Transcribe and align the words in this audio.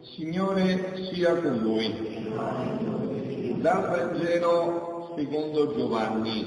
Signore 0.00 0.94
sia 1.10 1.34
con 1.34 1.62
voi. 1.64 2.28
Dal 3.60 3.88
Vangelo 3.88 5.14
secondo 5.16 5.74
Giovanni. 5.74 6.46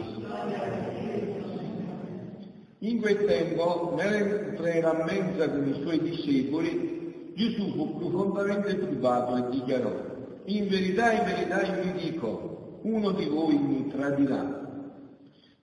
In 2.79 3.01
quel 3.01 3.25
tempo, 3.25 3.91
mentre 3.97 4.73
era 4.75 4.91
a 4.91 5.03
mezza 5.03 5.49
con 5.49 5.67
i 5.67 5.81
suoi 5.81 5.99
discepoli, 5.99 7.33
Gesù 7.35 7.73
fu 7.73 7.97
profondamente 7.97 8.79
turbato 8.79 9.35
e 9.35 9.49
dichiarò, 9.49 9.91
in 10.45 10.69
verità, 10.69 11.11
in 11.11 11.25
verità 11.25 11.63
io 11.63 11.81
vi 11.81 11.91
dico, 12.11 12.79
uno 12.83 13.11
di 13.11 13.25
voi 13.25 13.57
mi 13.57 13.89
tradirà. 13.89 14.62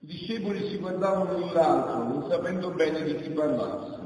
I 0.03 0.07
discepoli 0.07 0.67
si 0.67 0.77
guardavano 0.77 1.37
l'un 1.37 1.53
l'altro, 1.53 2.03
non 2.05 2.27
sapendo 2.27 2.71
bene 2.71 3.03
di 3.03 3.15
chi 3.17 3.29
parlasse. 3.29 3.99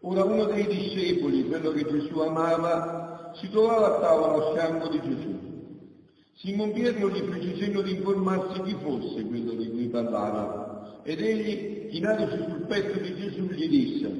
Ora 0.00 0.24
uno 0.24 0.44
dei 0.44 0.66
discepoli, 0.66 1.46
quello 1.46 1.70
che 1.72 1.86
Gesù 1.86 2.18
amava, 2.18 3.32
si 3.36 3.48
trovava 3.48 3.96
a 3.96 4.00
tavola 4.00 4.46
a 4.46 4.52
fianco 4.52 4.88
di 4.88 5.00
Gesù. 5.00 5.38
Simon 6.34 6.72
Pietro 6.72 7.08
gli 7.08 7.22
fece 7.30 7.56
cenno 7.56 7.80
di 7.80 7.92
informarsi 7.92 8.60
chi 8.60 8.76
fosse 8.82 9.24
quello 9.24 9.52
di 9.52 9.70
cui 9.70 9.88
parlava, 9.88 11.00
ed 11.02 11.22
egli, 11.22 11.88
chinatosi 11.88 12.36
sul 12.36 12.66
petto 12.66 12.98
di 12.98 13.14
Gesù, 13.14 13.46
gli 13.48 13.68
disse, 13.68 14.10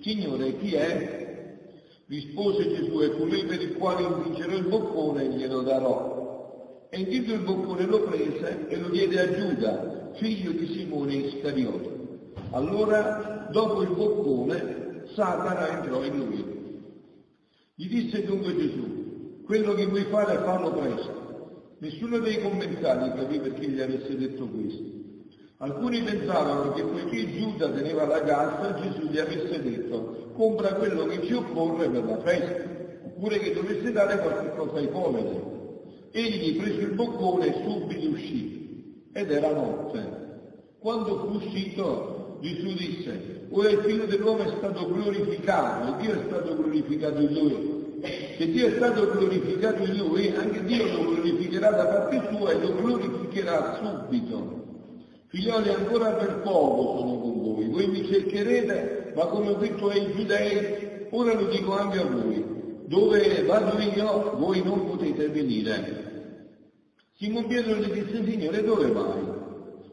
Signore, 0.00 0.58
chi 0.58 0.74
è? 0.74 1.60
Rispose 2.06 2.68
Gesù, 2.68 2.98
è 2.98 3.16
colui 3.16 3.44
per 3.44 3.62
il 3.62 3.76
quale 3.76 4.02
invincerò 4.02 4.56
il 4.56 4.66
boccone 4.66 5.22
e 5.22 5.28
glielo 5.28 5.62
darò. 5.62 6.88
E 6.90 6.98
intinto 6.98 7.32
il 7.32 7.42
boccone 7.42 7.84
lo 7.84 8.00
prese 8.02 8.66
e 8.68 8.76
lo 8.76 8.88
diede 8.88 9.20
a 9.20 9.32
Giuda, 9.32 9.95
figlio 10.16 10.52
di 10.52 10.66
Simone 10.74 11.14
Iscariota. 11.14 11.90
Allora, 12.50 13.48
dopo 13.50 13.82
il 13.82 13.90
boccone, 13.90 15.04
Satana 15.14 15.82
entrò 15.82 16.04
in 16.04 16.16
lui. 16.16 16.54
Gli 17.74 17.88
disse 17.88 18.24
dunque 18.24 18.56
Gesù, 18.56 19.42
quello 19.44 19.74
che 19.74 19.86
vuoi 19.86 20.04
fare 20.04 20.38
fallo 20.38 20.72
presto. 20.72 21.74
Nessuno 21.78 22.18
dei 22.18 22.40
commensali 22.40 23.12
capì 23.12 23.38
perché 23.38 23.68
gli 23.68 23.80
avesse 23.80 24.16
detto 24.16 24.46
questo. 24.46 24.82
Alcuni 25.58 26.02
pensavano 26.02 26.72
che 26.72 26.82
poiché 26.82 27.32
Giuda 27.32 27.70
teneva 27.70 28.06
la 28.06 28.22
cassa, 28.22 28.74
Gesù 28.80 29.08
gli 29.08 29.18
avesse 29.18 29.62
detto, 29.62 30.30
compra 30.34 30.74
quello 30.74 31.06
che 31.06 31.22
ci 31.24 31.32
occorre 31.32 31.88
per 31.88 32.04
la 32.04 32.18
festa, 32.20 32.62
oppure 33.04 33.38
che 33.38 33.54
dovesse 33.54 33.92
dare 33.92 34.18
qualche 34.18 34.54
cosa 34.54 34.78
ai 34.78 34.88
poveri. 34.88 35.54
Egli 36.10 36.56
prese 36.56 36.80
il 36.80 36.94
boccone 36.94 37.46
e 37.46 37.62
subito 37.62 38.08
uscì, 38.08 38.65
ed 39.16 39.30
era 39.30 39.50
notte. 39.50 40.24
Quando 40.78 41.18
fu 41.20 41.36
uscito, 41.36 42.36
Gesù 42.42 42.74
disse, 42.74 43.46
ora 43.48 43.70
il 43.70 43.78
figlio 43.78 44.04
dell'uomo 44.04 44.42
è 44.42 44.54
stato 44.58 44.92
glorificato, 44.92 45.96
e 45.96 46.02
Dio 46.02 46.12
è 46.12 46.24
stato 46.26 46.54
glorificato 46.54 47.20
in 47.22 47.32
lui. 47.32 47.84
Se 48.36 48.50
Dio 48.50 48.66
è 48.66 48.72
stato 48.72 49.10
glorificato 49.10 49.82
in 49.84 49.96
lui, 49.96 50.34
anche 50.36 50.62
Dio 50.64 50.84
lo 50.92 51.14
glorificherà 51.14 51.70
da 51.70 51.86
parte 51.86 52.28
sua 52.30 52.50
e 52.50 52.58
lo 52.60 52.74
glorificherà 52.74 53.80
subito. 53.80 54.64
Figlioli, 55.28 55.70
ancora 55.70 56.10
per 56.10 56.40
poco 56.42 56.98
sono 56.98 57.18
con 57.18 57.42
voi, 57.42 57.68
voi 57.68 57.86
mi 57.88 58.06
cercherete, 58.06 59.12
ma 59.16 59.24
come 59.26 59.48
ho 59.48 59.54
detto 59.54 59.88
ai 59.88 60.12
giudei, 60.14 61.06
ora 61.10 61.32
lo 61.32 61.48
dico 61.48 61.74
anche 61.74 61.98
a 61.98 62.04
voi, 62.04 62.44
dove 62.84 63.42
vado 63.44 63.78
io, 63.80 64.34
voi 64.36 64.62
non 64.62 64.84
potete 64.84 65.28
venire. 65.28 66.05
Simon 67.18 67.46
Pietro 67.46 67.76
gli 67.76 67.90
disse, 67.92 68.24
Signore, 68.24 68.62
dove 68.62 68.90
vai? 68.92 69.22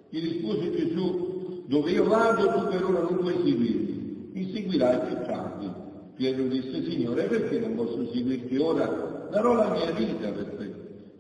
Gli 0.09 0.19
rispose 0.19 0.71
Gesù, 0.75 1.63
dove 1.67 1.91
io 1.91 2.03
vado 2.03 2.52
tu 2.52 2.67
per 2.67 2.83
ora 2.83 2.99
non 2.99 3.17
puoi 3.17 3.35
seguirmi, 3.35 4.29
mi 4.33 4.52
seguirai 4.52 4.99
più 5.07 5.25
tardi. 5.25 5.71
Pietro 6.16 6.44
disse, 6.47 6.83
Signore, 6.83 7.23
perché 7.23 7.59
non 7.59 7.75
posso 7.75 8.12
seguirti 8.12 8.57
ora? 8.57 9.28
Darò 9.31 9.56
la 9.56 9.69
mia 9.69 9.91
vita 9.91 10.29
per 10.31 10.45
te. 10.57 10.73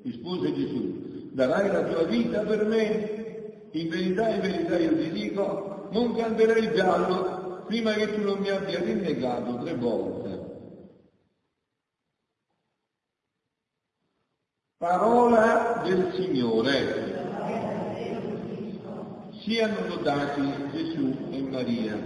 Rispose 0.03 0.53
Gesù, 0.53 1.29
darai 1.31 1.71
la 1.71 1.83
tua 1.83 2.03
vita 2.03 2.41
per 2.41 2.65
me? 2.65 3.67
In 3.71 3.87
verità, 3.87 4.27
in 4.29 4.41
verità 4.41 4.77
io 4.77 4.97
ti 4.97 5.09
dico, 5.09 5.87
non 5.93 6.15
canterai 6.15 6.63
il 6.63 6.71
giallo 6.73 7.63
prima 7.65 7.93
che 7.93 8.13
tu 8.13 8.21
non 8.21 8.39
mi 8.39 8.49
abbia 8.49 8.81
rinnegato 8.81 9.57
tre 9.63 9.73
volte. 9.75 10.32
Parola 14.83 15.81
del 15.85 16.11
Signore. 16.13 16.75
Siano 19.39 19.87
lodati 19.87 20.41
Gesù 20.73 21.15
e 21.31 21.41
Maria. 21.41 21.97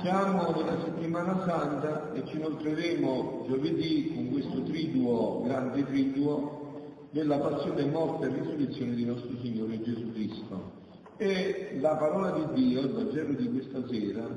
Siamo 0.00 0.50
nella 0.50 0.80
settimana 0.82 1.44
santa 1.46 2.12
e 2.14 2.26
ci 2.26 2.36
inoltreremo 2.36 3.44
giovedì 3.46 4.12
con 4.12 4.32
questo 4.32 4.60
triduo, 4.64 5.42
grande 5.42 5.86
triduo, 5.86 7.06
della 7.10 7.38
passione, 7.38 7.84
morte 7.84 8.26
e 8.26 8.40
risurrezione 8.40 8.96
di 8.96 9.04
nostro 9.04 9.38
Signore 9.40 9.80
Gesù 9.82 10.12
Cristo. 10.12 10.72
E 11.16 11.78
la 11.80 11.94
parola 11.94 12.32
di 12.32 12.60
Dio, 12.60 12.80
il 12.80 12.90
Vangelo 12.90 13.34
di 13.34 13.48
questa 13.50 13.86
sera, 13.86 14.28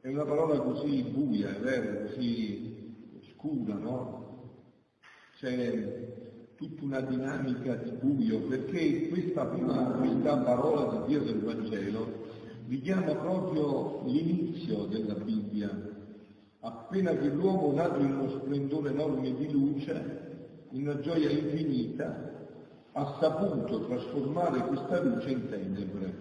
è 0.00 0.08
una 0.08 0.24
parola 0.24 0.58
così 0.58 1.02
buia, 1.02 1.50
è 1.50 1.60
vero, 1.60 2.08
così 2.08 2.96
scura, 3.32 3.74
no? 3.74 4.27
C'è 5.38 6.52
tutta 6.56 6.82
una 6.82 7.00
dinamica 7.00 7.76
di 7.76 7.92
buio, 7.92 8.40
perché 8.40 9.06
questa 9.08 9.44
prima, 9.44 9.84
questa 9.84 10.36
parola 10.38 10.96
di 10.96 11.06
Dio 11.06 11.22
del 11.22 11.40
Vangelo 11.42 12.06
richiama 12.66 13.14
proprio 13.14 14.02
l'inizio 14.06 14.86
della 14.86 15.14
Bibbia, 15.14 15.70
appena 16.58 17.12
che 17.12 17.28
l'uomo 17.28 17.72
nato 17.72 18.00
in 18.00 18.14
uno 18.14 18.30
splendore 18.30 18.90
enorme 18.90 19.32
di 19.36 19.48
luce, 19.52 20.66
in 20.70 20.88
una 20.88 20.98
gioia 20.98 21.30
infinita, 21.30 22.48
ha 22.90 23.16
saputo 23.20 23.86
trasformare 23.86 24.58
questa 24.66 25.00
luce 25.00 25.30
in 25.30 25.48
tenebre. 25.48 26.14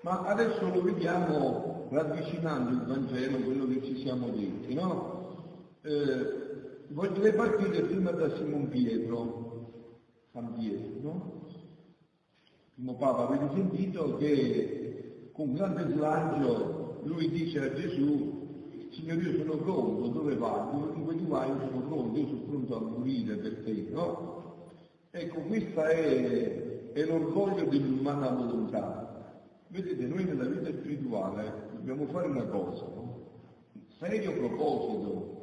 Ma 0.00 0.24
adesso 0.24 0.68
lo 0.74 0.82
vediamo 0.82 1.86
ravvicinando 1.92 2.70
il 2.70 2.84
Vangelo, 2.84 3.36
quello 3.36 3.68
che 3.68 3.80
ci 3.84 4.00
siamo 4.02 4.26
detti, 4.30 4.74
no? 4.74 5.70
Eh, 5.82 6.46
voglio 6.90 7.34
partire 7.34 7.82
prima 7.82 8.10
da 8.10 8.34
Simon 8.36 8.68
Pietro, 8.68 9.92
San 10.32 10.54
Pietro, 10.54 11.00
no? 11.02 11.46
Primo 12.74 12.94
Papa, 12.94 13.28
avete 13.28 13.54
sentito 13.54 14.16
che 14.16 15.30
con 15.32 15.54
grande 15.54 15.92
slancio 15.92 17.00
lui 17.04 17.30
dice 17.30 17.60
a 17.60 17.74
Gesù, 17.74 18.36
Signore 18.90 19.20
io 19.20 19.38
sono 19.38 19.56
pronto, 19.58 20.08
dove 20.08 20.36
vai? 20.36 20.70
Dove 20.70 21.16
tu 21.16 21.26
vai? 21.26 21.48
Io 21.48 21.58
sono 21.68 21.80
pronto, 21.82 22.18
io 22.18 22.26
sono 22.26 22.40
pronto 22.40 22.76
a 22.76 22.80
morire 22.80 23.36
per 23.36 23.56
te, 23.64 23.86
no? 23.90 24.66
Ecco, 25.10 25.40
questo 25.40 25.82
è, 25.82 26.92
è 26.92 27.04
l'orgoglio 27.04 27.64
dell'umana 27.64 28.30
volontà. 28.30 29.36
Vedete, 29.68 30.06
noi 30.06 30.24
nella 30.24 30.44
vita 30.44 30.70
spirituale 30.70 31.68
dobbiamo 31.72 32.06
fare 32.06 32.28
una 32.28 32.44
cosa, 32.44 32.84
no? 32.94 33.26
Un 33.72 33.82
serio 33.98 34.32
proposito 34.32 35.37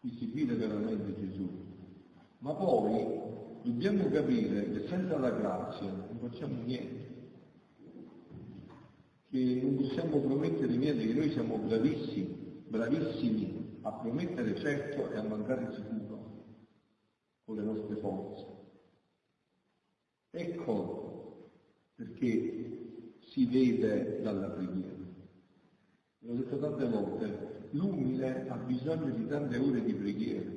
di 0.00 0.16
seguire 0.18 0.54
veramente 0.54 1.14
Gesù. 1.14 1.48
Ma 2.38 2.54
poi 2.54 3.20
dobbiamo 3.62 4.08
capire 4.08 4.70
che 4.72 4.86
senza 4.88 5.18
la 5.18 5.30
grazia 5.30 5.90
non 5.90 6.18
facciamo 6.20 6.62
niente, 6.62 7.08
che 9.28 9.60
non 9.62 9.76
possiamo 9.76 10.20
promettere 10.20 10.74
niente, 10.74 11.06
che 11.06 11.12
noi 11.12 11.30
siamo 11.32 11.58
bravissimi, 11.58 12.64
bravissimi 12.68 13.78
a 13.82 13.92
promettere 13.92 14.56
certo 14.56 15.10
e 15.10 15.16
a 15.18 15.22
mancare 15.22 15.74
sicuro 15.74 16.44
con 17.44 17.56
le 17.56 17.62
nostre 17.62 17.96
forze. 17.96 18.46
Ecco 20.30 21.50
perché 21.94 23.16
si 23.20 23.44
vede 23.44 24.20
dalla 24.22 24.48
preghiera. 24.48 24.99
L'ho 26.22 26.34
detto 26.34 26.58
tante 26.58 26.86
volte, 26.86 27.68
l'umile 27.70 28.46
ha 28.48 28.56
bisogno 28.56 29.10
di 29.10 29.26
tante 29.26 29.56
ore 29.56 29.82
di 29.82 29.94
preghiera, 29.94 30.50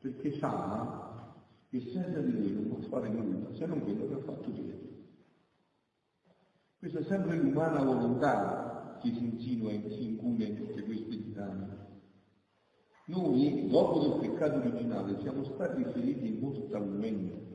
perché 0.00 0.38
sa 0.38 1.34
che 1.68 1.80
senza 1.92 2.20
di 2.20 2.32
lui 2.32 2.52
non 2.52 2.68
può 2.68 2.78
fare 2.88 3.08
nulla, 3.08 3.52
se 3.54 3.64
non 3.64 3.80
quello 3.82 4.06
che 4.08 4.14
ha 4.14 4.18
fatto 4.18 4.50
dietro. 4.50 4.88
Questa 6.78 6.98
è 6.98 7.04
sempre 7.04 7.36
l'umana 7.36 7.82
volontà 7.82 8.98
che 9.00 9.10
si 9.12 9.24
insinua 9.24 9.70
e 9.70 9.90
si 9.90 10.04
incune 10.04 10.44
in 10.44 10.56
tutte 10.56 10.82
queste 10.82 11.16
dinamiche. 11.16 11.88
Noi, 13.06 13.68
dopo 13.68 13.98
del 14.00 14.18
peccato 14.20 14.58
originale, 14.58 15.18
siamo 15.20 15.44
stati 15.44 15.82
feriti 15.84 16.38
mortalmente. 16.38 17.48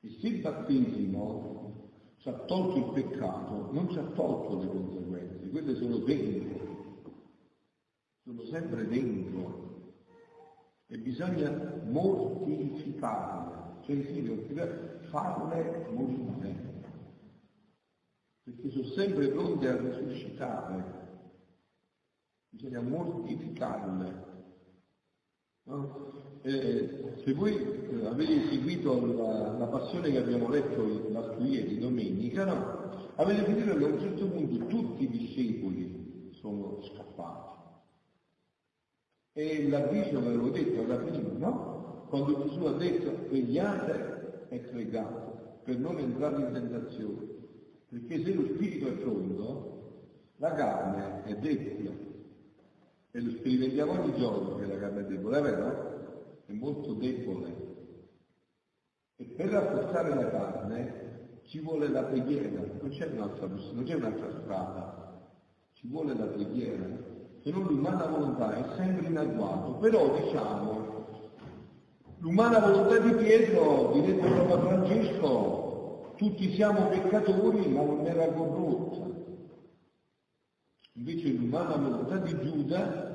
E 0.00 0.10
se 0.20 0.28
il 0.28 0.40
battesimo 0.40 1.59
ci 2.20 2.28
ha 2.28 2.44
tolto 2.44 2.78
il 2.78 2.92
peccato, 2.92 3.70
non 3.72 3.90
ci 3.90 3.98
ha 3.98 4.04
tolto 4.04 4.60
le 4.60 4.68
conseguenze, 4.68 5.48
quelle 5.48 5.74
sono 5.74 5.96
dentro, 5.98 6.60
sono 8.22 8.44
sempre 8.44 8.86
dentro 8.86 9.68
e 10.86 10.98
bisogna 10.98 11.50
mortificarle, 11.84 13.82
cioè 13.84 14.06
sì, 14.12 14.22
farle 15.08 15.88
morire. 15.92 16.68
perché 18.42 18.70
sono 18.70 18.86
sempre 18.86 19.28
pronti 19.28 19.66
a 19.66 19.76
risuscitare. 19.76 20.98
Bisogna 22.50 22.80
mortificarle. 22.80 24.29
No? 25.64 26.38
Eh, 26.42 27.14
se 27.22 27.32
voi 27.34 27.54
eh, 27.54 28.06
avete 28.06 28.48
seguito 28.48 29.04
la, 29.14 29.58
la, 29.58 29.66
passione 29.66 30.10
che 30.10 30.18
abbiamo 30.18 30.48
letto 30.48 31.10
l'altro 31.10 31.44
ieri, 31.44 31.78
domenica, 31.78 32.44
no? 32.44 33.12
avete 33.16 33.52
visto 33.52 33.76
che 33.76 33.84
a 33.84 33.88
un 33.88 34.00
certo 34.00 34.26
punto 34.26 34.66
tutti 34.66 35.04
i 35.04 35.08
discepoli 35.08 36.30
sono 36.32 36.82
scappati. 36.82 37.58
E 39.32 39.68
l'avviso 39.68 40.20
ve 40.20 40.26
l'avevo 40.26 40.48
detto 40.48 40.82
alla 40.82 40.98
fine, 41.04 41.32
no? 41.36 42.06
Quando 42.08 42.48
Gesù 42.48 42.64
ha 42.64 42.72
detto 42.72 43.28
vegliate 43.28 44.46
e 44.48 44.58
pregate 44.58 45.30
per 45.62 45.78
non 45.78 45.98
entrare 45.98 46.40
in 46.40 46.52
tentazione. 46.52 47.38
Perché 47.88 48.24
se 48.24 48.34
lo 48.34 48.44
spirito 48.54 48.88
è 48.88 48.92
pronto, 48.92 49.80
la 50.36 50.52
carne 50.54 51.24
è 51.24 51.36
debole. 51.36 52.09
E 53.12 53.20
lo 53.20 53.30
sperimentiamo 53.30 53.92
ogni 53.92 54.16
giorno 54.16 54.56
che 54.56 54.66
la 54.66 54.78
carne 54.78 55.00
è 55.00 55.04
debole, 55.04 55.38
è 55.38 55.42
vero? 55.42 56.42
È 56.46 56.52
molto 56.52 56.92
debole. 56.92 57.68
E 59.16 59.24
per 59.24 59.48
rafforzare 59.48 60.14
la 60.14 60.30
carne 60.30 61.38
ci 61.44 61.58
vuole 61.60 61.88
la 61.88 62.04
preghiera, 62.04 62.62
non 62.80 62.90
c'è 62.90 63.06
un'altra, 63.06 63.46
non 63.46 63.82
c'è 63.84 63.94
un'altra 63.94 64.30
strada, 64.40 65.28
ci 65.72 65.88
vuole 65.88 66.14
la 66.14 66.26
preghiera 66.26 67.18
se 67.42 67.50
non 67.50 67.62
l'umana 67.62 68.06
volontà 68.06 68.54
è 68.54 68.76
sempre 68.76 69.06
in 69.06 69.16
agguato, 69.16 69.72
però 69.78 70.14
diciamo, 70.14 71.06
l'umana 72.18 72.58
volontà 72.58 72.98
di 72.98 73.14
Pietro, 73.14 73.92
da 73.94 74.42
Papa 74.44 74.60
Francesco, 74.60 76.12
tutti 76.16 76.52
siamo 76.54 76.88
peccatori 76.88 77.66
ma 77.68 77.82
non 77.82 78.06
era 78.06 78.26
corrotta. 78.26 79.09
Invece 80.92 81.32
l'umana 81.32 81.76
volontà 81.76 82.18
di 82.18 82.38
Giuda 82.40 83.10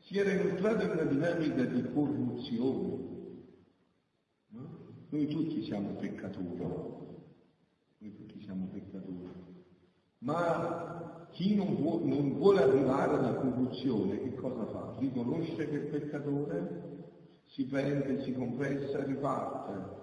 si 0.00 0.18
era 0.18 0.30
inoltrata 0.32 0.84
in 0.84 0.90
una 0.90 1.04
dinamica 1.04 1.64
di 1.64 1.82
corruzione. 1.92 3.06
No? 4.48 4.68
Noi 5.10 5.26
tutti 5.26 5.62
siamo 5.62 5.90
peccatori, 5.94 6.56
noi 7.98 8.14
tutti 8.14 8.40
siamo 8.42 8.66
peccatori, 8.66 9.28
ma 10.18 11.26
chi 11.30 11.54
non, 11.54 11.76
vuole, 11.76 12.04
non 12.04 12.32
vuole 12.34 12.62
arrivare 12.62 13.16
alla 13.16 13.34
corruzione, 13.34 14.20
che 14.20 14.34
cosa 14.34 14.66
fa? 14.66 14.96
Riconosce 14.98 15.68
che 15.68 15.76
è 15.76 15.90
peccatore, 15.90 16.96
si 17.44 17.64
pente, 17.64 18.22
si 18.22 18.32
confessa, 18.32 19.02
riparte 19.04 19.96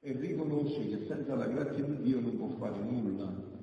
e 0.00 0.12
riconosce 0.12 0.86
che 0.88 1.06
senza 1.06 1.34
la 1.34 1.46
grazia 1.46 1.84
di 1.84 2.02
Dio 2.02 2.20
non 2.20 2.36
può 2.36 2.48
fare 2.58 2.78
nulla. 2.80 3.55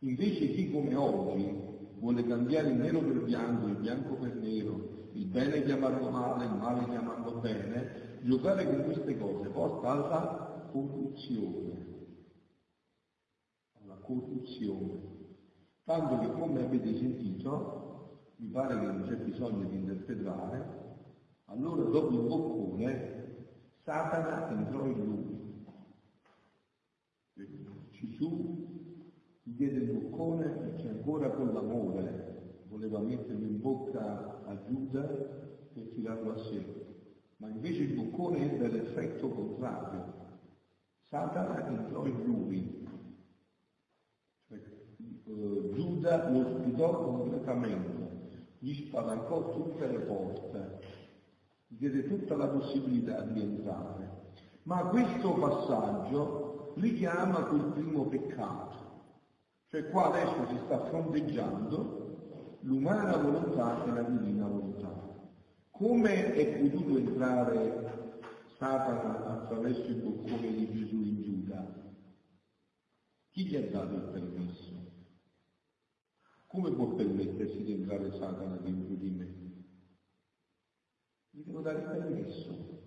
Invece 0.00 0.52
chi 0.52 0.70
come 0.70 0.94
oggi 0.94 1.96
vuole 1.98 2.24
cambiare 2.24 2.70
il 2.70 2.76
nero 2.76 3.00
per 3.00 3.24
bianco, 3.24 3.66
il 3.66 3.76
bianco 3.76 4.14
per 4.14 4.34
nero, 4.36 5.10
il 5.14 5.26
bene 5.26 5.64
chiamarlo 5.64 6.10
male, 6.10 6.44
il 6.44 6.54
male 6.54 6.88
chiamarlo 6.88 7.40
bene, 7.40 8.20
giocare 8.22 8.64
con 8.66 8.84
queste 8.84 9.18
cose 9.18 9.48
porta 9.48 9.90
alla 9.90 10.68
corruzione. 10.70 11.86
Alla 13.82 13.96
corruzione. 13.96 15.16
Tanto 15.82 16.18
che 16.20 16.32
come 16.32 16.62
avete 16.62 16.96
sentito, 16.96 18.22
mi 18.36 18.50
pare 18.50 18.78
che 18.78 18.86
non 18.86 19.02
c'è 19.02 19.16
bisogno 19.16 19.66
di 19.66 19.78
interpretare, 19.78 20.86
allora 21.46 21.82
dopo 21.84 22.14
il 22.14 22.26
boccone 22.26 23.16
Satana 23.82 24.50
entrò 24.50 24.84
in 24.84 25.04
lui. 25.04 25.38
Gesù 27.90 28.54
gli 28.54 28.57
diede 29.58 29.78
il 29.78 29.90
boccone 29.90 30.46
perché 30.46 30.88
ancora 30.88 31.30
con 31.30 31.52
l'amore 31.52 32.62
voleva 32.68 33.00
metterlo 33.00 33.44
in 33.44 33.60
bocca 33.60 34.44
a 34.44 34.56
Giuda 34.64 35.02
per 35.02 35.88
tirarlo 35.94 36.32
a 36.32 36.38
sé. 36.38 36.64
Ma 37.38 37.48
invece 37.48 37.82
il 37.82 37.94
boccone 37.94 38.52
ebbe 38.52 38.68
l'effetto 38.68 39.28
contrario. 39.28 40.14
Satana 41.02 41.66
entrò 41.66 42.06
in 42.06 42.24
lui 42.24 42.86
eh, 44.48 45.72
Giuda 45.74 46.30
lo 46.30 46.38
ospitò 46.38 47.04
completamente, 47.04 48.46
gli 48.58 48.86
spalancò 48.86 49.50
tutte 49.50 49.86
le 49.88 49.98
porte, 49.98 50.78
gli 51.66 51.78
diede 51.78 52.06
tutta 52.06 52.36
la 52.36 52.46
possibilità 52.46 53.22
di 53.22 53.40
entrare. 53.40 54.26
Ma 54.62 54.84
questo 54.84 55.32
passaggio 55.34 56.72
richiama 56.76 57.44
quel 57.44 57.64
primo 57.72 58.04
peccato, 58.04 58.77
cioè 59.70 59.90
qua 59.90 60.14
adesso 60.14 60.48
si 60.48 60.64
sta 60.64 60.86
fronteggiando 60.86 62.58
l'umana 62.60 63.18
volontà 63.18 63.84
e 63.84 63.92
la 63.92 64.02
divina 64.02 64.46
volontà. 64.46 65.06
Come 65.70 66.34
è 66.34 66.58
potuto 66.58 66.96
entrare 66.96 68.16
Satana 68.56 69.26
attraverso 69.26 69.82
il 69.82 70.02
boccone 70.02 70.54
di 70.54 70.72
Gesù 70.72 71.02
in 71.02 71.22
Giuda? 71.22 71.92
Chi 73.30 73.46
gli 73.46 73.56
ha 73.56 73.70
dato 73.70 73.94
il 73.94 74.08
permesso? 74.10 74.96
Come 76.46 76.72
può 76.72 76.94
permettersi 76.94 77.62
di 77.62 77.72
entrare 77.72 78.10
Satana 78.12 78.56
dentro 78.56 78.94
di 78.94 79.10
me? 79.10 79.26
Gli 81.30 81.42
devo 81.42 81.60
dare 81.60 81.78
il 81.78 81.84
permesso. 81.84 82.86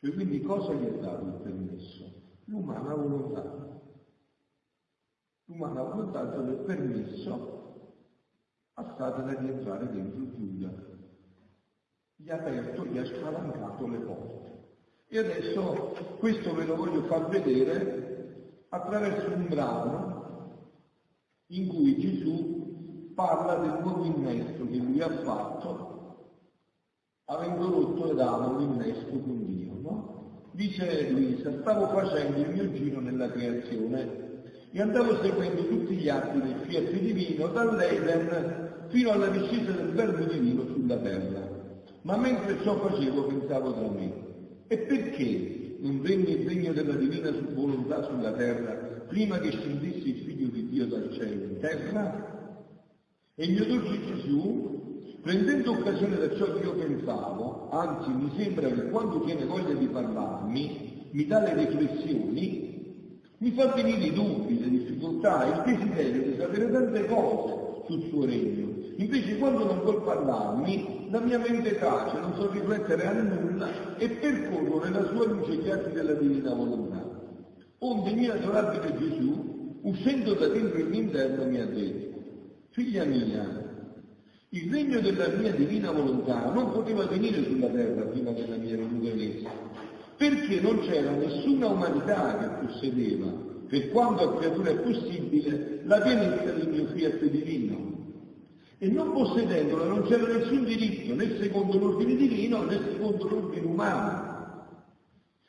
Cioè 0.00 0.12
quindi 0.12 0.42
cosa 0.42 0.74
gli 0.74 0.84
ha 0.84 0.96
dato 0.98 1.24
il 1.26 1.40
permesso? 1.42 2.40
L'umana 2.46 2.94
volontà. 2.94 3.83
L'umana 5.46 5.82
volontà 5.82 6.22
dà 6.22 6.40
il 6.42 6.62
permesso 6.64 7.82
a 8.74 8.94
Satana 8.96 9.34
di 9.34 9.48
entrare 9.48 9.90
dentro 9.90 10.34
Giuda. 10.34 10.72
Gli 12.16 12.30
ha 12.30 12.36
aperto, 12.36 12.86
gli 12.86 12.96
ha 12.96 13.04
spalancato 13.04 13.86
le 13.86 13.98
porte. 13.98 14.68
E 15.06 15.18
adesso 15.18 16.16
questo 16.18 16.54
ve 16.54 16.64
lo 16.64 16.76
voglio 16.76 17.02
far 17.02 17.28
vedere 17.28 18.64
attraverso 18.70 19.34
un 19.34 19.46
brano 19.48 20.72
in 21.48 21.68
cui 21.68 21.98
Gesù 21.98 23.12
parla 23.14 23.56
del 23.56 23.82
nuovo 23.82 24.04
innesto 24.04 24.66
che 24.66 24.76
lui 24.76 25.00
ha 25.02 25.10
fatto 25.22 25.92
avendo 27.26 27.70
rotto 27.70 28.10
Adamo 28.10 28.58
l'innesto 28.58 29.10
con 29.10 29.44
Dio. 29.44 29.74
No? 29.74 30.50
Dice 30.52 31.10
Luisa, 31.10 31.52
stavo 31.60 31.86
facendo 31.88 32.38
il 32.38 32.50
mio 32.50 32.72
giro 32.72 33.00
nella 33.00 33.30
creazione 33.30 34.23
e 34.74 34.80
andavo 34.80 35.22
seguendo 35.22 35.68
tutti 35.68 35.94
gli 35.94 36.08
atti 36.08 36.40
del 36.40 36.56
fiat 36.66 36.90
divino 36.98 37.46
dall'Eden 37.46 38.88
fino 38.88 39.10
alla 39.10 39.28
discesa 39.28 39.70
del 39.70 39.92
verbo 39.92 40.24
divino 40.24 40.66
sulla 40.66 40.96
terra. 40.96 41.48
Ma 42.02 42.16
mentre 42.16 42.60
ciò 42.64 42.80
facevo 42.80 43.22
pensavo 43.22 43.72
tra 43.72 43.88
me, 43.88 44.12
e 44.66 44.78
perché 44.78 45.76
non 45.78 46.00
venne 46.00 46.30
il 46.30 46.44
regno 46.48 46.72
della 46.72 46.94
divina 46.94 47.30
volontà 47.54 48.02
sulla 48.02 48.32
terra 48.32 48.72
prima 49.06 49.38
che 49.38 49.52
scendesse 49.52 50.08
il 50.08 50.24
figlio 50.24 50.48
di 50.48 50.68
Dio 50.68 50.86
dal 50.86 51.08
cielo 51.12 51.44
in 51.44 51.58
terra? 51.60 52.58
E 53.36 53.44
il 53.44 53.52
mio 53.52 53.66
dolce 53.66 54.04
Gesù, 54.06 55.20
prendendo 55.22 55.70
occasione 55.70 56.16
da 56.16 56.34
ciò 56.34 56.52
che 56.52 56.64
io 56.64 56.74
pensavo, 56.74 57.68
anzi 57.70 58.10
mi 58.10 58.32
sembra 58.36 58.68
che 58.68 58.88
quando 58.88 59.20
tiene 59.20 59.44
voglia 59.44 59.74
di 59.74 59.86
parlarmi, 59.86 61.08
mi 61.12 61.26
dà 61.26 61.44
le 61.44 61.64
riflessioni, 61.64 62.73
mi 63.44 63.50
fa 63.50 63.66
venire 63.74 64.06
i 64.06 64.12
dubbi, 64.14 64.58
le 64.58 64.70
difficoltà, 64.70 65.44
il 65.44 65.76
desiderio 65.76 66.22
di 66.22 66.36
sapere 66.38 66.70
tante 66.70 67.04
cose 67.04 67.82
sul 67.86 68.08
suo 68.08 68.24
regno. 68.24 68.72
Invece 68.96 69.36
quando 69.36 69.66
non 69.66 69.80
vuol 69.80 70.02
parlarmi, 70.02 71.08
la 71.10 71.20
mia 71.20 71.38
mente 71.38 71.78
tace, 71.78 72.20
non 72.20 72.32
so 72.36 72.50
riflettere 72.50 73.06
a 73.06 73.12
nulla 73.12 73.98
e 73.98 74.08
percorro 74.08 74.82
nella 74.82 75.06
sua 75.08 75.26
luce 75.26 75.56
gli 75.56 75.68
atti 75.68 75.92
della 75.92 76.14
divina 76.14 76.54
volontà. 76.54 77.04
Onde 77.80 78.12
mio 78.12 78.32
adorabile 78.32 78.96
Gesù, 78.96 79.78
uscendo 79.82 80.32
da 80.32 80.46
dentro 80.46 80.82
l'interno, 80.82 81.44
mi 81.44 81.60
ha 81.60 81.66
detto, 81.66 82.18
figlia 82.70 83.04
mia, 83.04 83.62
il 84.48 84.72
regno 84.72 85.00
della 85.00 85.28
mia 85.28 85.52
divina 85.52 85.90
volontà 85.90 86.50
non 86.50 86.72
poteva 86.72 87.04
venire 87.04 87.44
sulla 87.44 87.68
terra 87.68 88.04
prima 88.04 88.30
della 88.30 88.56
mia 88.56 88.74
venuta 88.74 89.14
messa, 89.14 89.50
perché 90.16 90.60
non 90.60 90.80
c'era 90.80 91.10
nessuna 91.10 91.66
umanità 91.68 92.38
che 92.38 92.66
possedeva, 92.66 93.26
per 93.68 93.90
quanto 93.90 94.22
a 94.22 94.36
creatura 94.36 94.70
è 94.70 94.76
possibile, 94.76 95.80
la 95.84 96.00
pienezza 96.00 96.52
del 96.52 96.68
mio 96.68 96.86
fiat 96.86 97.24
divino. 97.24 97.92
E 98.78 98.88
non 98.88 99.12
possedendola 99.12 99.86
non 99.86 100.02
c'era 100.02 100.26
nessun 100.26 100.64
diritto, 100.64 101.14
né 101.14 101.36
secondo 101.40 101.78
l'ordine 101.78 102.16
divino 102.16 102.62
né 102.64 102.78
secondo 102.92 103.28
l'ordine 103.28 103.66
umano. 103.66 104.32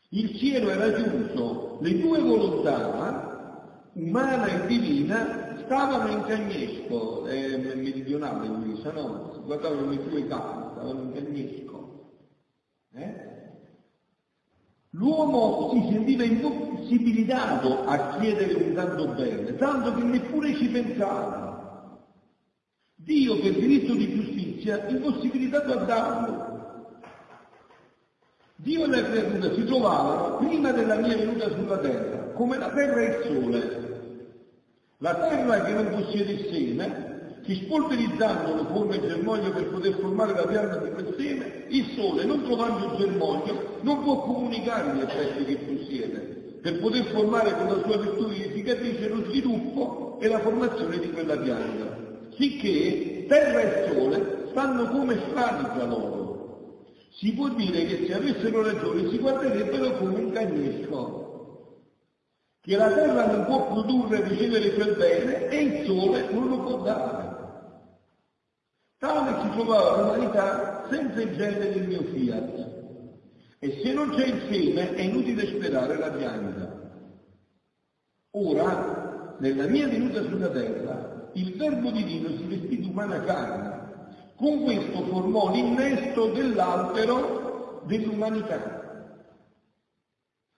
Il 0.10 0.36
cielo 0.38 0.70
era 0.70 0.92
chiuso, 0.94 1.80
le 1.82 2.00
due 2.00 2.20
volontà, 2.20 3.90
umana 3.94 4.46
e 4.46 4.68
divina, 4.68 5.58
stavano 5.66 6.12
in 6.12 6.22
cagnesco, 6.24 7.28
eh, 7.28 7.58
meridionale 7.58 8.48
Luisa, 8.48 8.92
no? 8.92 9.42
Guardavano 9.44 9.90
le 9.90 10.04
due 10.08 10.28
case, 10.28 10.72
stavano 10.72 11.02
in 11.02 11.12
cagnesco. 11.14 12.14
Eh? 12.94 13.34
L'uomo 14.96 15.72
si 15.74 15.92
sentiva 15.92 16.24
impossibilitato 16.24 17.84
a 17.86 18.18
chiedere 18.18 18.54
un 18.54 18.74
tanto 18.74 19.08
bene, 19.08 19.56
tanto 19.56 19.94
che 19.94 20.04
neppure 20.04 20.56
ci 20.56 20.68
pensava. 20.68 22.00
Dio 22.96 23.40
per 23.40 23.54
diritto 23.54 23.94
di 23.94 24.14
giustizia 24.14 24.88
impossibilitato 24.88 25.74
a 25.74 25.75
darlo. 25.84 26.54
Dio 28.56 28.86
e 28.86 28.88
la 28.88 29.04
creatura 29.04 29.54
si 29.54 29.64
trovavano 29.66 30.38
prima 30.38 30.72
della 30.72 30.96
mia 30.96 31.16
venuta 31.16 31.52
sulla 31.52 31.78
terra, 31.78 32.32
come 32.32 32.58
la 32.58 32.72
terra 32.72 33.00
e 33.02 33.06
il 33.06 33.24
sole. 33.24 33.84
La 35.00 35.16
terra 35.16 35.62
che 35.62 35.74
non 35.74 35.90
possiede 35.90 36.32
il 36.32 36.50
seme 36.50 37.15
che 37.46 37.54
spolverizzandolo 37.64 38.66
forma 38.66 38.96
il 38.96 39.02
germoglio 39.02 39.52
per 39.52 39.70
poter 39.70 39.94
formare 40.00 40.34
la 40.34 40.48
pianta 40.48 40.78
di 40.78 40.90
quel 40.90 41.16
seme, 41.16 41.66
il 41.70 41.86
sole, 41.96 42.25
non 42.25 42.44
trovando 42.44 42.86
il 42.86 42.98
germoglio, 42.98 43.78
non 43.82 44.02
può 44.02 44.24
comunicare 44.24 44.96
gli 44.96 45.02
effetti 45.02 45.46
che 45.46 45.58
possiede, 45.58 46.60
per 46.62 46.80
poter 46.80 47.04
formare 47.12 47.56
con 47.56 47.68
la 47.68 47.84
sua 47.84 47.98
virtù 47.98 48.28
vivificatrice 48.28 49.08
lo 49.08 49.24
sviluppo 49.30 50.18
e 50.20 50.28
la 50.28 50.40
formazione 50.40 50.98
di 50.98 51.12
quella 51.12 51.38
pianta. 51.38 52.04
Sicché 52.36 53.25
terra 53.28 53.60
e 53.60 53.94
sole 53.94 54.48
stanno 54.50 54.90
come 54.90 55.20
strani 55.30 55.64
tra 55.75 55.86
loro. 55.86 56.24
Si 57.12 57.32
può 57.32 57.50
dire 57.50 57.86
che 57.86 58.06
se 58.08 58.14
avessero 58.14 58.64
ragione 58.64 59.08
si 59.10 59.20
guarderebbero 59.20 59.98
come 59.98 60.16
un 60.16 60.32
cagnesco, 60.32 61.25
che 62.62 62.75
la 62.75 62.92
terra 62.92 63.28
non 63.28 63.46
può 63.46 63.68
produrre 63.68 64.18
e 64.18 64.28
ricevere 64.30 64.74
quel 64.74 64.96
bene 64.96 65.48
e 65.50 65.62
il 65.62 65.86
sole 65.86 66.32
non 66.32 66.48
lo 66.48 66.60
può 66.62 66.82
dare. 66.82 67.25
Trovava 69.56 70.02
l'umanità 70.02 70.86
senza 70.90 71.22
il 71.22 71.34
gene 71.38 71.72
del 71.72 71.88
mio 71.88 72.04
fiat. 72.04 72.74
E 73.60 73.82
se 73.82 73.94
non 73.94 74.10
c'è 74.10 74.26
il 74.26 74.42
seme 74.50 74.94
è 74.96 75.02
inutile 75.02 75.48
sperare 75.48 75.98
la 75.98 76.12
pianta. 76.12 76.84
Ora, 78.32 79.38
nella 79.40 79.66
mia 79.68 79.88
venuta 79.88 80.22
sulla 80.24 80.50
terra, 80.50 81.30
il 81.36 81.56
verbo 81.56 81.90
divino 81.90 82.28
si 82.36 82.44
vestì 82.48 82.82
di 82.82 82.90
umana 82.90 83.22
carne. 83.22 83.74
Con 84.36 84.64
questo 84.64 85.04
formò 85.06 85.50
l'innesto 85.50 86.32
dell'albero 86.32 87.82
dell'umanità. 87.86 88.84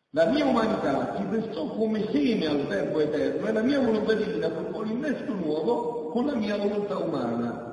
La 0.09 0.25
mia 0.25 0.43
umanità 0.43 1.17
si 1.17 1.23
prestò 1.25 1.67
come 1.67 2.09
seme 2.11 2.47
al 2.47 2.65
verbo 2.65 2.99
eterno 2.99 3.45
e 3.45 3.51
la 3.51 3.61
mia 3.61 3.79
volontà 3.79 4.13
divina 4.13 4.49
formò 4.49 4.81
l'innesto 4.81 5.33
nuovo 5.35 6.09
con 6.09 6.25
la 6.25 6.33
mia 6.33 6.57
volontà 6.57 6.97
umana. 6.97 7.66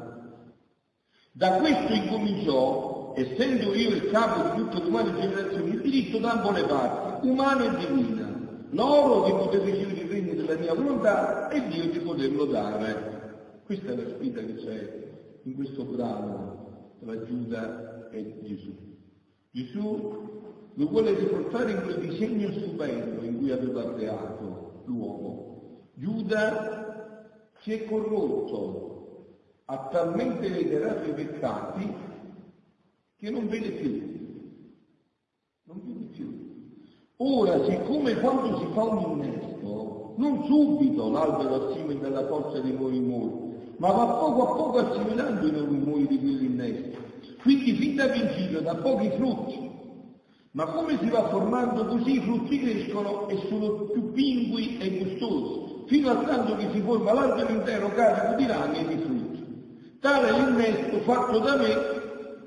Da 1.37 1.57
questo 1.57 1.93
incominciò, 1.93 3.13
essendo 3.17 3.75
io 3.75 3.89
il 3.89 4.09
capo 4.11 4.55
di 4.55 4.63
tutte 4.63 4.85
le 4.85 4.89
umane 4.89 5.21
generazioni, 5.21 5.71
il 5.71 5.81
diritto 5.81 6.19
da 6.19 6.35
ambo 6.35 6.53
le 6.53 6.63
parti, 6.63 7.27
umana 7.27 7.65
e 7.65 7.87
divina, 7.89 8.69
loro 8.71 9.25
di 9.25 9.33
poter 9.33 9.63
ricevere 9.63 10.01
il 10.01 10.09
regno 10.09 10.35
della 10.35 10.57
mia 10.57 10.75
volontà 10.75 11.49
e 11.49 11.67
Dio 11.67 11.91
di 11.91 11.99
poterlo 11.99 12.45
dare. 12.45 13.63
Questa 13.65 13.91
è 13.91 13.97
la 13.97 14.09
sfida 14.11 14.41
che 14.43 14.55
c'è 14.55 15.09
in 15.43 15.57
questo 15.57 15.83
brano 15.83 16.93
tra 17.01 17.25
Giuda 17.25 18.11
e 18.11 18.39
Gesù. 18.45 18.73
Gesù 19.51 20.71
lo 20.73 20.87
vuole 20.87 21.19
riportare 21.19 21.73
in 21.73 21.83
quel 21.83 21.99
disegno 21.99 22.53
stupendo 22.53 23.25
in 23.25 23.39
cui 23.39 23.51
aveva 23.51 23.93
creato 23.93 24.83
l'uomo. 24.85 25.89
Giuda 25.95 27.51
si 27.63 27.73
è 27.73 27.85
corrotto, 27.87 28.94
ha 29.67 29.89
talmente 29.91 30.49
reiterato 30.49 31.09
i 31.09 31.13
peccati 31.13 31.95
che 33.17 33.31
non 33.31 33.49
vede 33.49 33.71
più. 33.71 34.13
Non 35.65 35.81
vede 35.85 36.05
più. 36.13 36.53
Ora, 37.17 37.65
siccome 37.65 38.19
quando 38.21 38.59
si 38.59 38.67
fa 38.75 38.83
un 38.83 39.11
innesto, 39.13 40.15
non 40.17 40.45
subito 40.45 41.11
l'albero 41.11 41.71
assimila 41.71 42.09
la 42.09 42.27
forza 42.27 42.61
dei 42.61 42.73
rumori, 42.73 43.55
ma 43.79 43.91
va 43.91 44.07
poco 44.07 44.43
a 44.43 44.55
poco 44.57 44.79
assimilando 44.79 45.47
i 45.47 45.51
rumori 45.51 46.07
di 46.09 46.19
quell'innesto. 46.19 46.99
Quindi 47.41 47.73
fin 47.75 47.95
da 47.97 48.09
principio 48.09 48.61
da 48.61 48.75
pochi 48.77 49.11
frutti. 49.17 49.73
Ma 50.53 50.67
come 50.67 50.99
si 50.99 51.09
va 51.09 51.29
formando 51.31 51.85
così 51.87 52.13
i 52.13 52.21
frutti 52.21 52.61
crescono 52.61 53.29
e 53.29 53.39
sono 53.49 53.87
più 53.87 54.13
pingui 54.13 54.79
e 54.79 54.99
gustosi, 54.99 55.85
fino 55.87 56.11
a 56.11 56.17
tanto 56.25 56.55
che 56.57 56.71
si 56.71 56.81
forma 56.81 57.13
l'albero 57.13 57.53
intero 57.53 57.91
carico 57.93 58.35
di 58.37 58.47
rami 58.47 58.79
e 58.79 58.87
di 58.87 59.03
frutti. 59.03 59.14
Tale 60.05 60.29
è 60.29 60.33
l'innesto 60.33 60.99
fatto 61.01 61.39
da 61.39 61.57
me 61.57 61.73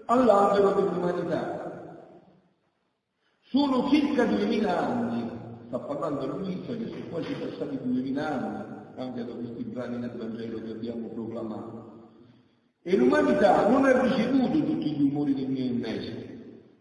all'albero 0.05 0.73
dell'umanità. 0.73 2.05
Sono 3.49 3.89
circa 3.89 4.25
duemila 4.25 4.77
anni, 4.77 5.27
sta 5.65 5.79
parlando 5.79 6.37
Luisa 6.37 6.75
che 6.75 6.85
sono 6.85 7.05
quasi 7.09 7.33
passati 7.33 7.79
duemila 7.81 8.27
anni 8.27 8.63
anche 8.97 9.25
da 9.25 9.33
questi 9.33 9.63
brani 9.63 9.97
del 9.97 10.11
Vangelo 10.11 10.61
che 10.61 10.69
abbiamo 10.69 11.07
proclamato. 11.07 11.93
E 12.83 12.95
l'umanità 12.95 13.67
non 13.67 13.85
ha 13.85 14.01
ricevuto 14.03 14.63
tutti 14.63 14.91
gli 14.91 15.01
umori 15.01 15.33
del 15.33 15.47
mio 15.47 15.63
innesto, 15.63 16.21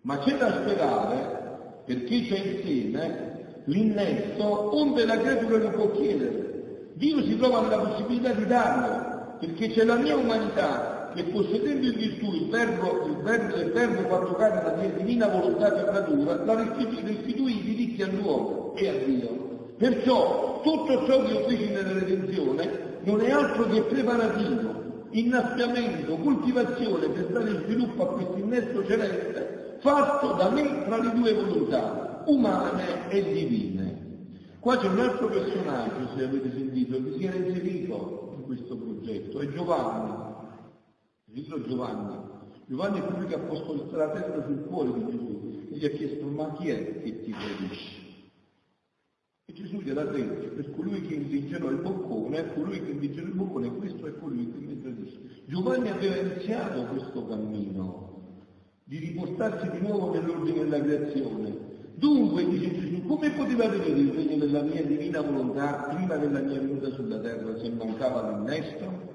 ma 0.03 0.19
c'è 0.19 0.37
da 0.37 0.61
sperare, 0.61 1.81
perché 1.87 2.21
c'è 2.21 2.37
insieme, 2.37 3.63
l'innesto 3.65 4.77
onde 4.77 5.07
la 5.07 5.17
creatura 5.17 5.57
lo 5.57 5.71
può 5.71 5.91
chiedere. 5.93 6.91
Dio 6.97 7.23
si 7.23 7.35
trova 7.39 7.63
nella 7.63 7.79
possibilità 7.79 8.33
di 8.33 8.45
darlo, 8.45 9.06
perché 9.39 9.69
c'è 9.71 9.85
la 9.85 9.97
mia 9.97 10.17
umanità 10.17 11.11
che 11.15 11.25
possedendo 11.25 11.87
in 11.87 11.97
virtù 11.97 12.33
il 12.33 12.49
verbo, 12.49 13.07
il 13.07 13.17
verbo 13.23 13.57
del 13.57 13.71
verbo 13.71 14.03
quando 14.03 14.35
cade 14.35 14.63
la 14.63 14.77
mia 14.77 14.91
divina 14.91 15.29
volontà 15.29 15.71
di 15.71 15.83
natura, 15.91 16.45
la 16.45 16.55
restituì 16.55 17.59
i 17.59 17.63
diritti 17.63 18.03
all'uomo 18.03 18.75
e 18.77 18.89
a 18.89 18.93
Dio. 19.05 19.73
Perciò 19.79 20.61
tutto 20.63 21.07
ciò 21.07 21.23
che 21.25 21.33
io 21.33 21.49
feci 21.49 21.69
nella 21.69 21.93
redenzione 21.93 22.99
non 23.03 23.21
è 23.21 23.31
altro 23.31 23.67
che 23.69 23.83
preparativo, 23.83 25.07
innaffiamento, 25.11 26.17
coltivazione 26.17 27.09
per 27.09 27.27
dare 27.27 27.63
sviluppo 27.65 28.03
a 28.03 28.13
questo 28.15 28.37
innesto 28.37 28.85
celeste 28.87 29.77
fatto 29.81 30.33
da 30.33 30.51
me 30.51 30.85
tra 30.85 30.99
le 30.99 31.13
due 31.13 31.33
volontà, 31.35 32.23
umane 32.27 33.09
e 33.09 33.23
divine. 33.23 34.05
Qua 34.61 34.77
c'è 34.79 34.89
un 34.89 34.99
altro 34.99 35.29
personaggio, 35.29 36.09
se 36.17 36.25
avete 36.25 36.51
sentito, 36.53 37.03
che 37.03 37.13
si 37.17 37.25
era 37.25 37.37
inserito 37.37 38.26
questo 38.47 38.77
progetto, 38.77 39.41
è 39.41 39.49
Giovanni, 39.49 40.35
il 41.27 41.35
libro 41.35 41.63
Giovanni. 41.63 42.35
Giovanni 42.67 42.99
è 42.99 43.05
quello 43.05 43.27
che 43.27 43.35
ha 43.35 43.39
posto 43.39 43.97
la 43.97 44.11
testa 44.11 44.45
sul 44.45 44.65
cuore 44.65 44.93
di 44.93 45.05
Gesù 45.11 45.67
e 45.71 45.77
gli 45.77 45.85
ha 45.85 45.91
chiesto 45.91 46.27
ma 46.27 46.53
chi 46.55 46.69
è 46.69 47.03
che 47.03 47.21
ti 47.23 47.31
tradisce? 47.31 48.05
E 49.45 49.53
Gesù 49.53 49.81
gliel'ha 49.81 50.05
detto, 50.05 50.55
per 50.55 50.71
colui 50.73 51.01
che 51.03 51.15
invincerò 51.15 51.71
il 51.71 51.77
boccone, 51.77 52.39
è 52.39 52.55
colui 52.55 52.83
che 52.83 52.91
invincerò 52.91 53.27
il 53.27 53.35
boccone, 53.35 53.77
questo 53.77 54.07
è 54.07 54.19
colui 54.19 54.51
che 54.51 54.59
mi 54.59 54.81
tradisce. 54.81 55.21
Giovanni 55.47 55.91
aveva 55.91 56.17
iniziato 56.17 56.87
questo 56.87 57.27
cammino 57.27 58.07
di 58.83 58.99
riportarsi 58.99 59.71
di 59.71 59.81
nuovo 59.81 60.13
nell'ordine 60.13 60.65
della 60.65 60.81
creazione, 60.81 61.76
Dunque, 61.97 62.47
dice 62.47 62.79
Gesù, 62.79 63.07
come 63.07 63.31
poteva 63.31 63.69
venire 63.69 63.99
il 63.99 64.13
regno 64.13 64.37
della 64.37 64.61
mia 64.61 64.85
divina 64.85 65.23
volontà 65.23 65.95
prima 65.95 66.17
della 66.17 66.41
mia 66.41 66.61
venuta 66.61 66.91
sulla 66.91 67.19
terra 67.21 67.59
se 67.59 67.71
mancava 67.71 68.31
l'innesto? 68.31 69.15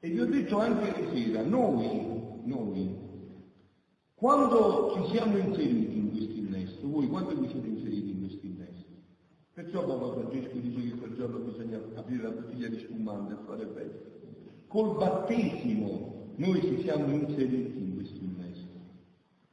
E 0.00 0.10
vi 0.10 0.20
ho 0.20 0.26
detto 0.26 0.58
anche 0.58 1.00
ieri 1.00 1.24
sera, 1.24 1.42
noi, 1.42 1.88
noi, 2.44 2.94
quando 4.14 4.92
ci 4.94 5.16
siamo 5.16 5.38
inseriti 5.38 5.96
in 5.96 6.10
questo 6.10 6.34
innesto, 6.34 6.86
voi 6.86 7.08
quando 7.08 7.34
vi 7.34 7.48
siete 7.48 7.66
inseriti 7.66 8.10
in 8.10 8.20
questo 8.20 8.44
innesto? 8.44 8.92
Perciò 9.54 9.86
Papa 9.86 10.20
Francesco 10.20 10.58
dice 10.58 10.90
che 10.90 10.98
quel 10.98 11.14
giorno 11.14 11.38
bisogna 11.38 11.80
aprire 11.94 12.22
la 12.24 12.30
bottiglia 12.30 12.68
di 12.68 12.78
spumante 12.78 13.32
e 13.32 13.36
fare 13.46 13.66
festa. 13.74 14.08
Col 14.66 14.96
battesimo 14.96 16.34
noi 16.36 16.60
ci 16.60 16.82
siamo 16.82 17.10
inseriti 17.10 17.78
in 17.78 17.94
questo 17.94 18.18
innesto. 18.22 18.74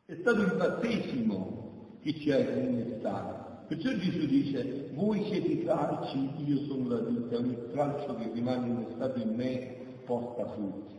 È 0.04 0.16
stato 0.20 0.42
il 0.42 0.54
battesimo 0.58 1.63
che 2.04 2.20
ci 2.20 2.32
ha 2.32 2.38
innestato. 2.38 3.52
Perciò 3.68 3.92
Gesù 3.94 4.28
dice, 4.28 4.90
voi 4.94 5.24
siete 5.30 5.64
tralci, 5.64 6.30
io 6.46 6.58
sono 6.68 6.90
la 6.90 7.00
vita, 7.00 7.38
ogni 7.38 7.58
tralcio 7.72 8.16
che 8.18 8.30
rimane 8.34 8.68
innestato 8.68 9.20
in 9.20 9.34
me 9.34 9.76
porta 10.06 10.46
frutti. 10.50 10.94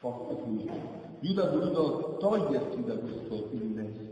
Porta 0.00 0.36
frutti. 0.42 0.72
Giuda 1.20 1.44
ha 1.44 1.50
voluto 1.50 2.16
togliersi 2.18 2.82
da 2.84 2.96
questo 2.96 3.50
innesto. 3.52 4.02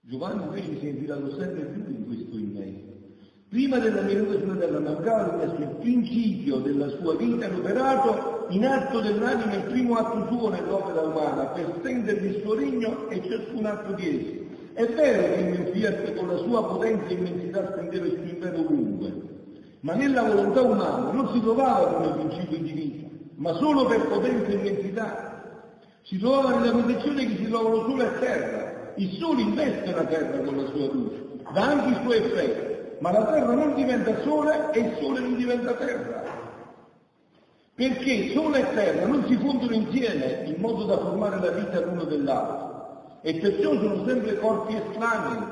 Giovanni 0.00 0.42
invece 0.42 0.78
si 0.80 0.86
è 0.86 0.90
infilato 0.90 1.30
sempre 1.38 1.62
più 1.66 1.84
in 1.88 2.06
questo 2.06 2.36
innesto. 2.36 2.92
Prima 3.48 3.78
della 3.78 4.06
sulla 4.08 4.56
terra 4.56 4.80
mancava 4.80 5.42
il 5.44 5.76
principio 5.80 6.56
della 6.58 6.88
sua 6.88 7.14
vita 7.14 7.48
l'operato 7.48 8.46
in 8.50 8.66
atto 8.66 9.00
dell'anima 9.00 9.54
il 9.54 9.70
primo 9.70 9.94
atto 9.94 10.26
suo 10.26 10.48
nell'opera 10.50 11.02
umana 11.02 11.46
per 11.46 11.76
stendere 11.78 12.18
il 12.18 12.40
suo 12.42 12.54
regno 12.54 13.08
e 13.08 13.22
ciascun 13.22 13.64
atto 13.64 13.92
di 13.92 14.08
esso 14.08 14.43
è 14.74 14.86
vero 14.86 15.34
che 15.34 15.40
il 15.40 15.60
Messia 15.60 16.12
con 16.14 16.28
la 16.28 16.36
sua 16.38 16.64
potenza 16.64 17.06
e 17.06 17.14
immensità 17.14 17.70
stendeva 17.72 18.06
il 18.06 18.12
suo 18.12 18.24
impero 18.24 18.58
ovunque, 18.58 19.12
ma 19.80 19.94
nella 19.94 20.22
volontà 20.22 20.62
umana 20.62 21.12
non 21.12 21.30
si 21.32 21.40
trovava 21.40 21.94
come 21.94 22.24
principio 22.24 22.56
individuo, 22.56 23.08
ma 23.36 23.52
solo 23.54 23.86
per 23.86 24.06
potenza 24.08 24.48
e 24.48 24.54
immensità. 24.54 25.42
Si 26.02 26.18
trovava 26.18 26.58
nella 26.58 26.72
condizione 26.72 27.24
che 27.24 27.36
si 27.36 27.48
trovano 27.48 27.88
solo 27.88 28.02
a 28.02 28.18
terra, 28.18 28.72
Il 28.96 29.10
sole 29.18 29.40
investe 29.42 29.90
la 29.90 30.04
terra 30.04 30.38
con 30.38 30.56
la 30.56 30.66
sua 30.70 30.86
luce, 30.92 31.22
dà 31.52 31.62
anche 31.62 31.98
i 31.98 32.02
suoi 32.02 32.16
effetti, 32.18 32.96
ma 33.00 33.10
la 33.10 33.24
terra 33.24 33.52
non 33.52 33.74
diventa 33.74 34.22
sole 34.22 34.70
e 34.72 34.78
il 34.78 34.96
sole 35.00 35.20
non 35.20 35.36
diventa 35.36 35.72
terra. 35.74 36.22
Perché 37.74 38.32
sole 38.32 38.60
e 38.60 38.74
terra 38.74 39.06
non 39.06 39.24
si 39.26 39.36
fondono 39.36 39.72
insieme 39.72 40.44
in 40.46 40.54
modo 40.58 40.84
da 40.84 40.98
formare 40.98 41.40
la 41.40 41.50
vita 41.50 41.80
l'uno 41.80 42.04
dell'altro 42.04 42.63
e 43.26 43.36
perciò 43.36 43.72
sono 43.80 44.04
sempre 44.04 44.38
corpi 44.38 44.74
estranei 44.74 45.42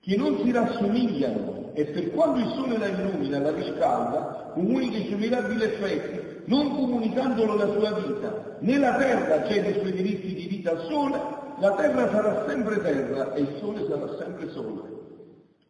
che 0.00 0.14
non 0.14 0.38
si 0.42 0.52
rassomigliano 0.52 1.70
e 1.72 1.86
per 1.86 2.10
quando 2.10 2.38
il 2.40 2.52
sole 2.54 2.76
la 2.76 2.86
illumina, 2.86 3.38
la 3.38 3.50
riscalda, 3.50 4.50
comunica 4.52 4.98
i 4.98 5.06
suoi 5.06 5.18
mirabili 5.18 5.62
effetti, 5.62 6.42
non 6.44 6.74
comunicandolo 6.74 7.56
la 7.56 7.72
sua 7.72 7.92
vita. 7.92 8.58
Né 8.60 8.78
la 8.78 8.94
terra 8.96 9.48
cede 9.48 9.70
i 9.70 9.80
suoi 9.80 9.92
diritti 9.92 10.34
di 10.34 10.46
vita 10.48 10.72
al 10.72 10.84
sole, 10.86 11.18
la 11.60 11.74
terra 11.76 12.10
sarà 12.10 12.44
sempre 12.46 12.82
terra 12.82 13.32
e 13.32 13.40
il 13.40 13.56
sole 13.58 13.86
sarà 13.88 14.14
sempre 14.18 14.50
sole. 14.50 14.82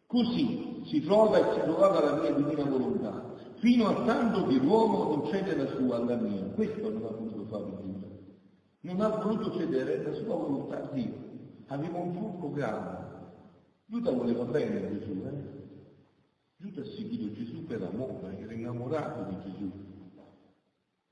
Così 0.07 0.83
si 0.87 1.01
trova 1.05 1.37
e 1.37 1.53
si 1.53 1.61
trovava 1.61 2.03
la 2.03 2.21
mia 2.21 2.31
divina 2.31 2.63
volontà, 2.65 3.33
fino 3.59 3.87
a 3.87 4.03
tanto 4.03 4.45
che 4.45 4.55
l'uomo 4.55 5.15
non 5.15 5.27
cede 5.31 5.55
la 5.55 5.67
sua 5.77 5.95
alla 5.95 6.15
mia. 6.15 6.43
Questo 6.53 6.89
non 6.89 7.03
ha 7.05 7.15
voluto 7.15 7.45
fare 7.49 7.63
Giuda. 7.81 8.16
Non 8.87 9.01
ha 9.01 9.09
voluto 9.09 9.51
cedere 9.51 10.01
la 10.01 10.13
sua 10.13 10.35
volontà 10.35 10.81
a 10.81 10.93
Dio. 10.93 11.13
Aveva 11.65 11.97
un 11.97 12.13
trucco 12.13 12.53
grande. 12.53 13.05
Giuda 13.85 14.11
voleva 14.11 14.45
bene 14.45 14.77
a 14.77 14.97
Gesù, 14.97 15.23
eh? 15.25 15.55
Giuda 16.55 16.81
ha 16.81 16.85
seguito 16.85 17.33
Gesù 17.33 17.65
per 17.65 17.81
amore, 17.81 18.39
era 18.39 18.53
innamorato 18.53 19.29
di 19.29 19.51
Gesù. 19.51 19.71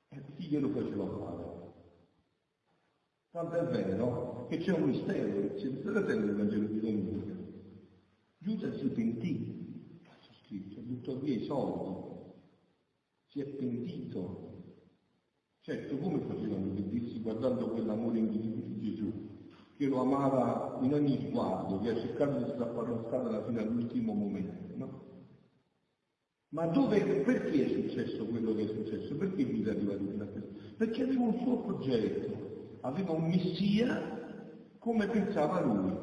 E 0.07 0.23
chi 0.37 0.47
glielo 0.47 0.69
faceva 0.69 1.05
fare? 1.05 1.73
Tanto 3.31 3.55
è 3.55 3.65
vero 3.65 4.47
che 4.47 4.57
c'è 4.59 4.71
un 4.71 4.83
mistero, 4.83 5.53
c'è 5.55 5.65
il 5.65 5.77
fratello 5.83 6.25
del 6.27 6.35
Vangelo 6.35 6.67
di 6.67 6.79
Domenica. 6.79 7.33
Giuda 8.37 8.71
si 8.71 8.87
pentì, 8.87 9.99
c'è 10.01 10.33
scritto, 10.45 10.79
buttò 10.79 11.15
via 11.17 11.35
i 11.35 11.43
soldi, 11.43 12.31
si 13.25 13.41
è 13.41 13.45
pentito. 13.45 14.54
Certo, 15.65 15.97
come 15.97 16.21
facevano 16.21 16.67
a 16.67 16.69
pentirsi 16.69 17.19
guardando 17.19 17.67
quell'amore 17.71 18.19
infinito 18.19 18.61
di 18.61 18.77
Gesù, 18.77 19.19
che 19.73 19.87
lo 19.87 19.99
amava 19.99 20.63
in 20.75 20.93
ogni 20.93 21.17
sguardo, 21.17 21.79
che 21.79 21.89
ha 21.89 21.95
cercato 21.95 22.35
di 22.35 22.45
strappare 22.45 22.91
la 22.91 22.99
strada 22.99 23.41
fino 23.41 23.59
all'ultimo 23.59 24.13
momento, 24.13 24.69
no? 24.73 24.93
Ma 26.49 26.65
dove, 26.65 27.19
perché 27.19 27.65
è 27.65 27.67
successo 27.67 28.25
quello 28.27 28.53
che 28.53 28.63
è 28.63 28.67
successo? 28.67 29.15
Perché 29.15 29.47
Giuda 29.47 29.69
è 29.69 29.73
arrivato 29.73 30.07
fino 30.07 30.23
a 30.23 30.27
questo? 30.27 30.51
Perché 30.75 31.01
aveva 31.01 31.23
un 31.23 31.35
suo 31.35 31.57
progetto, 31.57 32.47
aveva 32.79 33.11
un 33.11 33.27
messia 33.27 34.03
come 34.77 35.07
pensava 35.07 35.57
lui. 35.59 35.99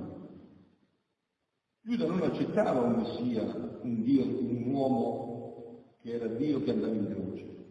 Giuda 1.80 2.06
non 2.06 2.22
accettava 2.22 2.80
un 2.80 2.92
messia, 2.94 3.56
un 3.80 4.00
Dio, 4.00 4.34
un 4.38 4.64
uomo 4.64 5.26
che 5.98 6.10
era 6.10 6.26
Dio 6.26 6.58
che 6.60 6.70
andava 6.70 6.96
in 6.96 7.06
croce. 7.06 7.61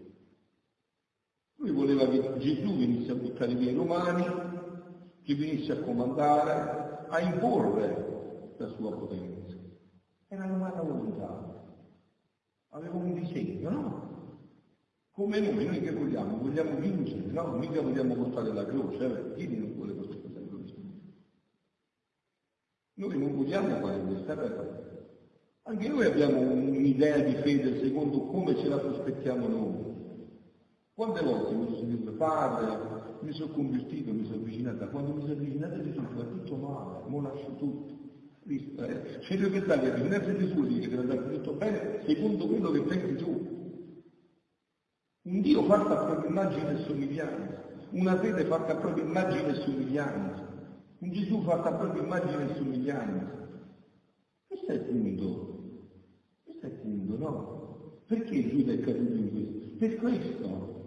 Lui 1.62 1.72
voleva 1.72 2.08
che 2.08 2.40
Gesù 2.40 2.76
venisse 2.76 3.12
a 3.12 3.16
buttare 3.16 3.54
via 3.54 3.70
i 3.70 3.76
romani, 3.76 4.26
che 5.22 5.36
venisse 5.36 5.74
a 5.74 5.80
comandare, 5.82 7.06
a 7.08 7.20
imporre 7.20 8.54
la 8.58 8.68
sua 8.70 8.92
potenza. 8.92 9.56
Era 10.28 10.48
l'umana 10.48 10.82
volontà. 10.82 11.64
Aveva 12.70 12.96
un 12.96 13.14
disegno, 13.14 13.70
no? 13.70 14.10
Come 15.12 15.40
noi, 15.40 15.66
noi 15.66 15.82
che 15.82 15.92
vogliamo? 15.92 16.38
Vogliamo 16.38 16.80
vincere, 16.80 17.30
no? 17.32 17.58
Mica 17.58 17.80
vogliamo 17.80 18.16
portare 18.16 18.52
la 18.54 18.66
croce, 18.66 19.06
eh? 19.06 19.36
Chi 19.36 19.56
non 19.56 19.74
vuole 19.76 19.94
portare 19.94 20.34
la 20.34 20.48
croce? 20.48 20.76
Noi 22.94 23.18
non 23.20 23.36
vogliamo 23.36 23.76
fare 23.86 24.02
questa 24.02 24.36
cosa. 24.36 24.90
Anche 25.64 25.88
noi 25.90 26.06
abbiamo 26.06 26.40
un'idea 26.40 27.20
di 27.20 27.36
fede 27.36 27.80
secondo 27.82 28.22
come 28.26 28.56
ce 28.56 28.68
la 28.68 28.80
prospettiamo 28.80 29.48
noi. 29.48 29.91
Quante 31.02 31.24
volte 31.24 31.56
mi 31.56 31.66
sono 31.66 31.78
sentito 31.78 32.12
padre, 32.12 33.18
mi 33.22 33.34
sono 33.34 33.52
convertito, 33.54 34.14
mi 34.14 34.24
sono 34.24 34.36
avvicinato, 34.36 34.88
quando 34.90 35.14
mi 35.14 35.22
sono 35.22 35.34
avvicinato 35.34 35.74
a 35.74 35.82
Gesù 35.82 36.00
va 36.00 36.24
tutto 36.26 36.56
male, 36.58 37.08
mo 37.08 37.22
lascio 37.22 37.56
tutto. 37.56 37.94
Visto, 38.44 38.84
eh? 38.84 39.18
C'è 39.22 39.36
da 39.40 39.50
pensare 39.50 39.82
che 39.82 39.92
avvicinarsi 39.94 40.30
a 40.30 40.38
Gesù 40.38 40.64
dice 40.68 40.90
che 40.90 40.98
andrà 40.98 41.18
tutto 41.18 41.54
bene 41.54 42.04
secondo 42.06 42.46
quello 42.46 42.70
che 42.70 42.82
pensi 42.82 43.16
tu. 43.16 43.82
Un 45.24 45.42
Dio 45.42 45.64
fatto 45.64 45.92
a 45.92 46.06
propria 46.06 46.30
immagine 46.30 46.72
e 46.80 46.84
somiglianza, 46.84 47.64
una 47.94 48.20
fede 48.20 48.46
fatta 48.46 48.74
a 48.74 48.76
propria 48.76 49.04
immagine 49.04 49.48
e 49.48 49.56
somiglianza, 49.56 50.78
un 51.00 51.12
Gesù 51.12 51.42
fatto 51.42 51.68
a 51.68 51.74
propria 51.78 52.04
immagine 52.04 52.52
e 52.52 52.56
somiglianza. 52.58 53.50
Questo 54.46 54.72
è 54.72 54.76
il 54.76 54.82
punto 54.82 55.50
questo 56.44 56.68
è 56.68 56.70
il 56.70 56.76
punto, 56.76 57.18
no? 57.18 58.02
Perché 58.06 58.50
Giuda 58.50 58.74
è 58.74 58.80
caduto 58.82 59.16
in 59.16 59.32
questo? 59.32 59.78
Per 59.80 59.96
questo. 59.96 60.81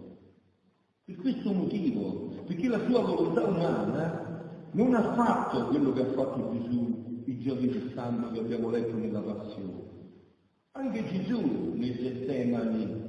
Per 1.05 1.15
questo 1.17 1.53
motivo. 1.53 2.43
Perché 2.47 2.67
la 2.67 2.83
sua 2.87 3.01
volontà 3.01 3.43
umana 3.43 4.69
non 4.71 4.95
ha 4.95 5.13
fatto 5.13 5.67
quello 5.67 5.93
che 5.93 6.01
ha 6.01 6.13
fatto 6.13 6.49
Gesù 6.51 7.23
i 7.27 7.39
giorni 7.39 7.67
di 7.67 7.91
santo 7.93 8.31
che 8.31 8.39
abbiamo 8.39 8.71
letto 8.71 8.95
nella 8.95 9.21
passione. 9.21 9.93
Anche 10.71 11.05
Gesù 11.05 11.73
nei 11.75 11.95
Getsemani 11.95 13.03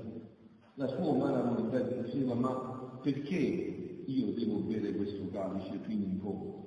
la 0.75 0.87
sua 0.89 1.07
umana 1.07 1.41
volontà 1.41 1.81
diceva 1.81 2.35
ma 2.35 3.01
perché 3.03 4.03
io 4.05 4.27
devo 4.33 4.59
bere 4.59 4.95
questo 4.95 5.31
calice 5.31 5.79
fino 5.79 6.05
in 6.05 6.19
fondo? 6.19 6.65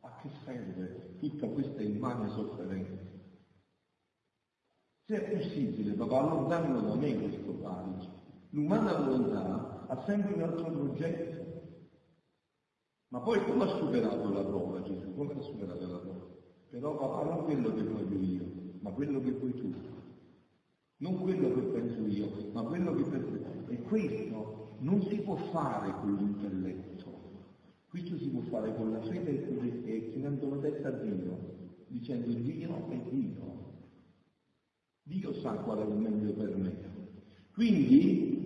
A 0.00 0.16
che 0.22 0.30
serve 0.44 1.18
tutta 1.20 1.48
questa 1.48 1.82
immane 1.82 2.30
sofferenza? 2.30 2.96
Se 5.06 5.22
è 5.22 5.36
possibile, 5.36 5.92
papà, 5.92 6.18
allontanalo 6.18 6.80
da 6.80 6.94
me 6.94 7.14
questo 7.14 7.58
calice. 7.60 8.08
L'umana 8.50 8.94
volontà 8.94 9.81
ha 9.92 10.04
sempre 10.06 10.32
un 10.32 10.42
altro 10.42 10.70
progetto. 10.70 11.50
Ma 13.08 13.20
poi 13.20 13.44
come 13.44 13.64
ha 13.64 13.76
superato 13.76 14.32
la 14.32 14.42
prova 14.42 14.80
Gesù? 14.80 15.14
Come 15.14 15.34
ha 15.34 15.40
superato 15.42 15.86
la 15.86 15.98
prova? 15.98 16.26
Però 16.70 16.96
papà 16.96 17.28
non 17.28 17.44
quello 17.44 17.74
che 17.74 17.82
voglio 17.82 18.18
io, 18.18 18.42
ma 18.80 18.90
quello 18.92 19.20
che 19.20 19.32
vuoi 19.32 19.52
tu. 19.52 19.70
Non 20.96 21.20
quello 21.20 21.52
che 21.52 21.60
penso 21.60 22.06
io, 22.06 22.30
ma 22.52 22.62
quello 22.62 22.94
che 22.94 23.02
penso 23.02 23.32
tu. 23.32 23.70
E 23.70 23.82
questo 23.82 24.76
non 24.78 25.02
si 25.02 25.16
può 25.16 25.34
fare 25.34 25.92
con 26.00 26.14
l'intelletto. 26.14 27.10
Questo 27.90 28.16
si 28.16 28.30
può 28.30 28.40
fare 28.40 28.74
con 28.74 28.92
la 28.92 29.00
fede 29.02 29.84
e 29.84 30.08
chinando 30.12 30.48
la 30.48 30.60
testa 30.62 30.88
a 30.88 30.92
Dio, 30.92 31.84
dicendo 31.88 32.32
Dio 32.32 32.88
è 32.88 32.96
Dio. 33.10 33.60
Dio 35.02 35.32
sa 35.34 35.52
qual 35.56 35.80
è 35.80 35.84
il 35.84 35.96
meglio 35.96 36.32
per 36.32 36.56
me. 36.56 36.90
Quindi, 37.52 38.41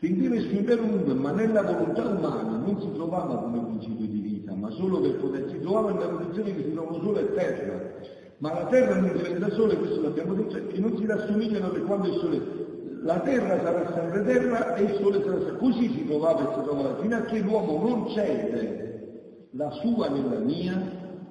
stendere 0.00 0.40
sul 0.40 0.64
lungo, 0.80 1.14
ma 1.14 1.30
nella 1.32 1.62
volontà 1.62 2.08
umana 2.08 2.56
non 2.56 2.80
si 2.80 2.90
trovava 2.94 3.36
come 3.36 3.60
principio 3.66 4.06
di 4.06 4.20
vita, 4.20 4.54
ma 4.54 4.70
solo 4.70 4.98
per 5.00 5.16
poter, 5.16 5.50
si 5.50 5.60
trovava 5.60 5.92
nella 5.92 6.08
condizione 6.08 6.54
che 6.54 6.62
si 6.62 6.72
trovano 6.72 7.02
solo 7.02 7.18
e 7.18 7.34
terra. 7.34 7.98
Ma 8.38 8.54
la 8.54 8.66
terra 8.68 8.98
non 8.98 9.12
diventa 9.12 9.50
sole, 9.50 9.76
questo 9.76 10.00
l'abbiamo 10.00 10.32
detto, 10.32 10.56
e 10.56 10.78
non 10.78 10.96
si 10.96 11.04
rassomigliano 11.04 11.68
per 11.68 11.82
quando 11.84 12.08
il 12.08 12.18
sole 12.18 12.68
la 13.02 13.20
terra 13.20 13.58
sarà 13.60 13.92
sempre 13.94 14.24
terra 14.24 14.74
e 14.74 14.82
il 14.82 14.94
sole 15.00 15.22
sarà 15.22 15.38
sempre. 15.38 15.56
Così 15.56 15.88
si 15.90 16.06
trovava 16.06 16.40
e 16.40 16.54
si 16.54 16.62
trovava, 16.62 17.00
fino 17.00 17.16
a 17.16 17.20
che 17.20 17.40
l'uomo 17.40 17.88
non 17.88 18.08
cede 18.08 19.48
la 19.52 19.70
sua 19.70 20.08
nella 20.08 20.38
mia, 20.38 20.80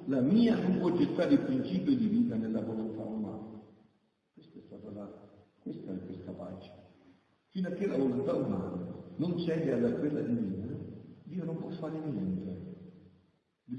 la 0.06 0.20
mia 0.20 0.56
non 0.56 0.78
può 0.78 0.92
gettare 0.92 1.32
il 1.32 1.40
principio 1.40 1.94
di 1.96 2.06
vita 2.06 2.36
nella 2.36 2.60
volontà 2.60 3.02
umana. 3.02 3.62
Questa 5.62 5.92
è 5.92 6.06
questa 6.06 6.32
pace. 6.32 6.80
Fino 7.50 7.66
a 7.68 7.72
che 7.72 7.86
la 7.86 7.96
volontà 7.96 8.34
umana 8.34 8.80
non 9.16 9.36
cede 9.38 9.72
alla 9.72 9.92
quella 9.94 10.20
divina, 10.20 10.68
Dio 11.24 11.44
non 11.44 11.58
può 11.58 11.68
fare 11.70 11.98
niente. 11.98 12.68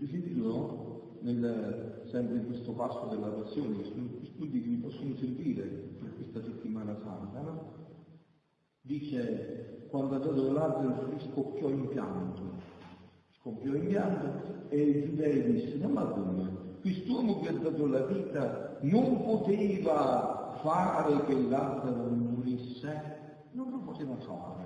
Sentito 0.10 0.44
no? 0.44 1.20
Nel, 1.22 2.04
sempre 2.08 2.38
in 2.38 2.46
questo 2.48 2.74
passo 2.74 3.08
della 3.10 3.28
passione, 3.28 3.84
sono 3.84 4.10
studi 4.24 4.62
che 4.62 4.68
vi 4.68 4.76
possono 4.78 5.16
servire 5.16 5.64
per 5.64 6.16
questa 6.16 6.42
settimana 6.42 6.98
santa, 7.02 7.40
no? 7.42 7.74
Dice, 8.82 9.88
quando 9.90 10.18
dato 10.18 10.52
Lazzaro 10.52 11.18
scoppiò 11.20 11.70
in 11.70 11.88
pianto, 11.88 12.42
scoppiò 13.40 13.74
in 13.74 13.88
pianto 13.88 14.70
e 14.70 14.82
i 14.82 15.04
giudei 15.06 15.52
disse, 15.54 15.78
no 15.78 15.90
ma 15.90 16.06
come? 16.06 16.80
Quest'uomo 16.82 17.40
che 17.40 17.50
ha 17.50 17.54
dato 17.54 17.86
la 17.86 18.06
vita 18.06 18.80
non 18.82 19.24
poteva 19.24 20.60
fare 20.62 21.24
che 21.26 21.40
Lazzaro 21.48 22.10
morisse? 22.10 23.21
Non 23.54 23.70
lo 23.70 23.80
poteva 23.80 24.16
fare, 24.16 24.66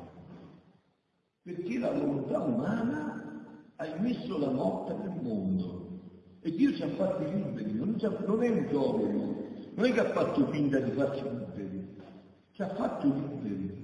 perché 1.42 1.80
la 1.80 1.92
volontà 1.92 2.40
umana 2.40 3.44
ha 3.78 3.86
immesso 3.86 4.38
la 4.38 4.52
morte 4.52 4.94
nel 4.94 5.22
mondo. 5.22 5.84
E 6.42 6.52
Dio 6.52 6.72
ci 6.74 6.84
ha 6.84 6.90
fatti 6.90 7.26
liberi, 7.26 7.74
non, 7.74 7.98
non 8.28 8.44
è 8.44 8.50
un 8.50 8.68
gioco, 8.70 9.04
non 9.74 9.86
è 9.86 9.92
che 9.92 10.00
ha 10.00 10.12
fatto 10.12 10.46
finta 10.48 10.80
di 10.80 10.92
farci 10.92 11.24
liberi, 11.24 11.98
ci 12.52 12.62
ha 12.62 12.70
fatto 12.76 13.08
liberi. 13.08 13.84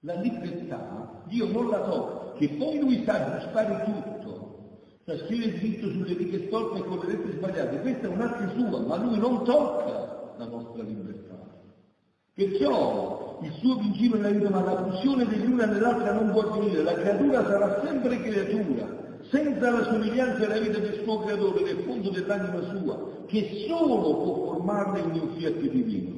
La 0.00 0.14
libertà 0.14 1.22
Dio 1.26 1.46
non 1.52 1.68
la 1.68 1.80
tocca, 1.82 2.32
che 2.38 2.48
poi 2.50 2.80
lui 2.80 3.04
sa 3.04 3.24
aggiustare 3.24 3.84
tutto, 3.84 4.78
trascrive 5.04 5.58
dritto 5.58 5.90
sulle 5.90 6.14
righe 6.14 6.46
storte 6.46 6.78
e 6.78 6.84
con 6.84 6.98
le 6.98 7.06
lettere 7.06 7.32
sbagliate, 7.32 7.80
questa 7.80 8.06
è 8.06 8.10
un'arte 8.10 8.58
sua, 8.58 8.80
ma 8.80 8.96
lui 8.96 9.18
non 9.18 9.44
tocca 9.44 10.34
la 10.36 10.46
nostra 10.46 10.82
libertà. 10.82 11.36
Perciò 12.34 13.27
il 13.42 13.52
suo 13.60 13.76
principio 13.76 14.16
nella 14.16 14.30
vita, 14.30 14.50
ma 14.50 14.62
la 14.62 14.90
fusione 14.90 15.26
dell'una 15.26 15.66
nell'altra 15.66 16.12
non 16.12 16.30
può 16.32 16.42
avvenire, 16.42 16.82
la 16.82 16.94
creatura 16.94 17.44
sarà 17.44 17.82
sempre 17.84 18.20
creatura, 18.20 18.96
senza 19.30 19.70
la 19.70 19.84
somiglianza 19.84 20.38
della 20.38 20.58
vita 20.58 20.78
del 20.78 21.00
suo 21.04 21.18
creatore, 21.20 21.62
nel 21.62 21.84
fondo 21.84 22.10
dell'anima 22.10 22.60
sua, 22.70 23.24
che 23.26 23.66
solo 23.68 24.00
può 24.00 24.44
formarne 24.46 25.02
mio 25.12 25.28
fiat 25.36 25.58
divino. 25.58 26.16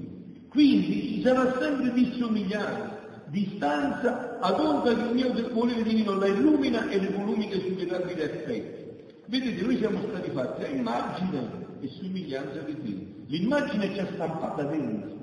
Quindi 0.48 1.14
ci 1.14 1.22
sarà 1.22 1.56
sempre 1.60 1.92
dissomiglianza, 1.92 2.98
distanza 3.26 4.38
ad 4.40 4.58
onta 4.58 4.94
che 4.94 5.02
il 5.02 5.14
mio 5.14 5.50
volere 5.52 5.82
divino 5.82 6.18
la 6.18 6.26
illumina 6.26 6.88
e 6.88 7.00
le 7.00 7.10
volumiche 7.10 7.60
superabili 7.60 8.20
effetti. 8.20 8.78
Vedete, 9.26 9.62
noi 9.62 9.76
siamo 9.76 10.00
stati 10.08 10.30
fatti 10.30 10.64
a 10.64 10.68
immagine 10.68 11.68
e 11.80 11.88
somiglianza 12.00 12.60
di 12.60 12.76
Dio. 12.82 12.98
L'immagine 13.26 13.92
ci 13.92 14.00
ha 14.00 14.08
stampata 14.14 14.64
dentro, 14.64 15.19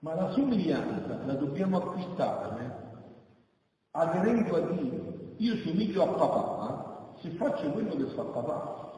ma 0.00 0.14
la 0.14 0.30
somiglianza 0.32 1.20
la 1.24 1.34
dobbiamo 1.34 1.76
acquistare 1.78 2.88
aderendo 3.92 4.56
a 4.56 4.60
Dio. 4.72 5.18
Io 5.36 5.56
somiglio 5.56 6.02
a 6.02 6.06
papà 6.06 7.14
se 7.20 7.30
faccio 7.30 7.70
quello 7.70 7.96
che 7.96 8.04
fa 8.14 8.22
papà. 8.22 8.88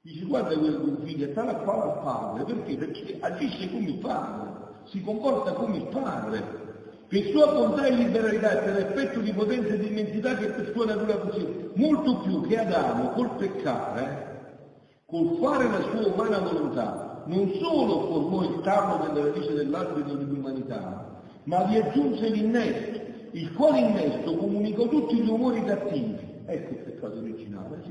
Dice 0.00 0.24
guarda 0.24 0.56
quel 0.56 0.98
figlio 1.04 1.26
è 1.26 1.32
tale 1.32 1.56
quale 1.62 1.82
al 1.82 1.98
padre, 2.02 2.44
perché? 2.44 2.76
Perché 2.76 3.18
agisce 3.20 3.70
come 3.70 3.84
il 3.84 3.98
padre, 3.98 4.82
si 4.84 5.02
comporta 5.02 5.52
come 5.52 5.76
il 5.76 5.86
padre, 5.88 6.66
per 7.08 7.24
sua 7.30 7.52
bontà 7.52 7.86
e 7.86 7.90
liberalità 7.90 8.52
e 8.52 8.64
per 8.64 8.76
effetto 8.76 9.20
di 9.20 9.32
potenza 9.32 9.74
e 9.74 9.78
di 9.78 9.88
immensità 9.88 10.36
che 10.36 10.46
per 10.46 10.72
sua 10.72 10.86
natura 10.86 11.16
possiede, 11.16 11.70
molto 11.74 12.18
più 12.20 12.42
che 12.42 12.58
Adamo 12.58 13.10
col 13.10 13.30
peccare, 13.36 14.62
col 15.04 15.38
fare 15.40 15.68
la 15.68 15.80
sua 15.80 16.12
umana 16.12 16.38
volontà, 16.38 17.07
non 17.28 17.52
solo 17.60 18.06
formò 18.06 18.42
il 18.42 18.60
tarlo 18.62 19.06
della 19.06 19.26
radice 19.26 19.52
dell'albero 19.52 20.14
dell'umanità, 20.14 21.22
ma 21.44 21.64
vi 21.64 21.76
aggiunse 21.76 22.28
l'innesto, 22.30 23.00
il 23.32 23.52
quale 23.52 23.80
innesto 23.80 24.34
comunicò 24.36 24.88
tutti 24.88 25.16
gli 25.16 25.28
umori 25.28 25.62
cattivi. 25.62 26.26
Ecco 26.46 26.72
il 26.72 26.78
peccato 26.78 27.18
originale, 27.18 27.82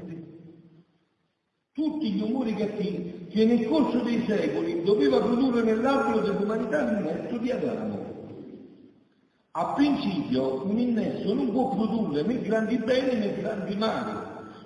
tutti 1.71 2.11
gli 2.11 2.21
umori 2.21 2.55
cattivi 2.55 3.27
che 3.29 3.45
nel 3.45 3.67
corso 3.67 3.99
dei 3.99 4.23
secoli 4.25 4.81
doveva 4.81 5.21
produrre 5.21 5.61
nell'albero 5.61 6.21
dell'umanità 6.21 6.81
l'innesto 6.81 7.37
di 7.37 7.51
Adamo. 7.51 8.05
A 9.51 9.73
principio 9.73 10.65
un 10.65 10.79
innesto 10.79 11.33
non 11.35 11.51
può 11.51 11.69
produrre 11.69 12.23
né 12.23 12.41
grandi 12.41 12.77
beni 12.77 13.19
né 13.19 13.35
grandi 13.39 13.75
mali, 13.75 14.17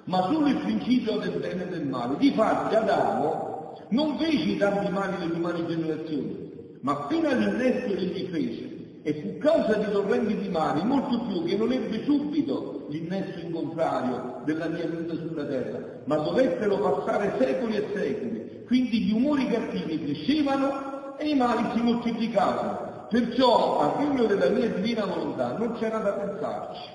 ma 0.05 0.21
solo 0.23 0.47
il 0.47 0.57
principio 0.57 1.17
del 1.17 1.37
bene 1.39 1.63
e 1.63 1.67
del 1.67 1.87
male. 1.87 2.15
Difatti 2.17 2.75
Adamo 2.75 3.50
non 3.91 4.17
fece 4.17 4.49
i 4.49 4.57
tanti 4.57 4.91
mali 4.91 5.17
delle 5.17 5.33
umane 5.33 5.65
generazioni, 5.65 6.51
ma 6.81 7.07
fino 7.07 7.29
all'innesto 7.29 7.93
egli 7.93 8.29
fece, 8.29 8.71
e 9.03 9.13
fu 9.21 9.37
causa 9.39 9.75
di 9.75 9.91
torrenti 9.91 10.37
di 10.37 10.49
mali, 10.49 10.83
molto 10.83 11.25
più 11.25 11.43
che 11.43 11.55
non 11.55 11.71
ebbe 11.71 12.03
subito 12.03 12.85
l'innesto 12.89 13.39
in 13.39 13.51
contrario 13.51 14.41
della 14.45 14.67
mia 14.67 14.85
vita 14.85 15.15
sulla 15.15 15.45
terra, 15.45 16.01
ma 16.05 16.17
dovettero 16.17 16.77
passare 16.77 17.33
secoli 17.39 17.75
e 17.75 17.85
secoli. 17.93 18.63
Quindi 18.65 19.01
gli 19.01 19.11
umori 19.11 19.47
cattivi 19.47 20.03
crescevano 20.03 21.17
e 21.17 21.29
i 21.29 21.35
mali 21.35 21.67
si 21.73 21.81
moltiplicavano. 21.81 23.07
Perciò 23.09 23.79
a 23.79 23.97
figlio 23.97 24.25
della 24.25 24.49
mia 24.49 24.69
divina 24.69 25.05
volontà 25.05 25.57
non 25.57 25.73
c'era 25.73 25.97
da 25.97 26.13
pensarci. 26.13 26.89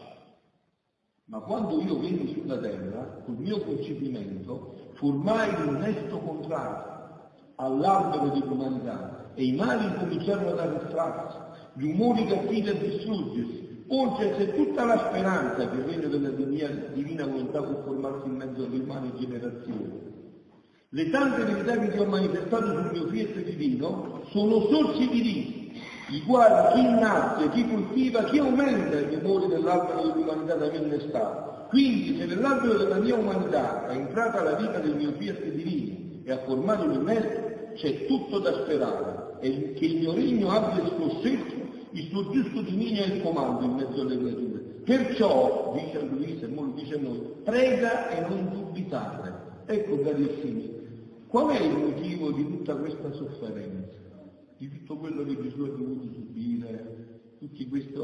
Ma 1.26 1.40
quando 1.40 1.82
io 1.82 1.98
venni 1.98 2.32
sulla 2.32 2.56
terra, 2.56 3.20
col 3.24 3.36
mio 3.36 3.60
concepimento, 3.60 4.75
formai 4.96 5.54
l'innesto 5.54 6.18
contrario 6.18 6.94
all'albero 7.56 8.28
dell'umanità 8.28 9.32
e 9.34 9.44
i 9.44 9.52
mali 9.52 9.94
cominciarono 9.98 10.50
ad 10.50 10.58
arrestrarsi, 10.58 11.36
gli 11.74 11.84
umori 11.84 12.26
cattivi 12.26 12.68
a 12.68 12.74
distruggersi, 12.74 13.84
oltre 13.88 14.32
a 14.32 14.36
se 14.36 14.54
tutta 14.54 14.84
la 14.84 15.06
speranza 15.08 15.68
che 15.68 15.76
il 15.76 15.84
regno 15.84 16.08
della 16.08 16.30
mia 16.30 16.68
divina 16.92 17.26
volontà 17.26 17.62
può 17.62 17.82
formarsi 17.84 18.28
in 18.28 18.36
mezzo 18.36 18.64
alle 18.64 18.78
umane 18.78 19.14
generazioni. 19.14 20.04
Le 20.90 21.10
tante 21.10 21.44
verità 21.44 21.78
che 21.78 21.90
ti 21.90 21.98
ho 21.98 22.06
manifestato 22.06 22.66
sul 22.66 22.90
mio 22.90 23.06
fiat 23.08 23.42
divino 23.42 24.20
sono 24.30 24.60
sorsi 24.68 25.08
di 25.08 25.20
lì, 25.22 25.70
i 26.12 26.22
quali 26.22 26.72
chi 26.74 26.98
nasce, 26.98 27.50
chi 27.50 27.66
coltiva, 27.66 28.24
chi 28.24 28.38
aumenta 28.38 28.98
i 29.00 29.14
umori 29.14 29.48
dell'albero 29.48 30.02
dell'umanità 30.02 30.54
da 30.54 30.70
me 30.70 30.76
innestato. 30.78 31.55
Quindi 31.68 32.16
se 32.18 32.26
nell'albero 32.26 32.78
della 32.78 32.98
mia 32.98 33.14
umanità 33.14 33.88
è 33.88 33.96
entrata 33.96 34.42
la 34.42 34.54
vita 34.54 34.78
del 34.78 34.96
mio 34.96 35.12
fiat 35.12 35.42
divino 35.44 36.20
e 36.24 36.30
ha 36.32 36.38
formato 36.38 36.86
l'universo, 36.86 37.74
c'è 37.74 38.06
tutto 38.06 38.38
da 38.38 38.52
sperare 38.62 39.38
e 39.40 39.74
che 39.74 39.84
il 39.84 39.96
mio 39.98 40.14
regno 40.14 40.50
abbia 40.50 40.82
il 40.82 40.92
suo 40.96 41.20
il 41.90 42.08
suo 42.08 42.30
giusto 42.30 42.60
dominio 42.60 43.02
e 43.02 43.06
il 43.06 43.22
comando 43.22 43.64
in 43.64 43.72
mezzo 43.72 44.00
alle 44.00 44.18
creature. 44.18 44.58
Perciò, 44.84 45.72
dice 45.74 45.98
a 45.98 46.02
Luisa 46.02 46.46
e 46.46 46.48
lo 46.48 46.72
dice 46.74 46.94
a 46.94 46.98
noi, 46.98 47.22
prega 47.42 48.10
e 48.10 48.28
non 48.28 48.48
dubitare. 48.50 49.32
Ecco, 49.66 50.00
carissimi, 50.00 50.70
qual 51.26 51.48
è 51.48 51.60
il 51.60 51.76
motivo 51.76 52.30
di 52.32 52.44
tutta 52.44 52.74
questa 52.76 53.12
sofferenza? 53.12 54.04
di 54.58 54.70
tutto 54.70 54.96
quello 54.96 55.22
che 55.24 55.42
Gesù 55.42 55.62
ha 55.62 55.68
dovuto 55.68 56.08
subire, 56.14 57.20
tutti 57.38 57.68
questi 57.68 57.96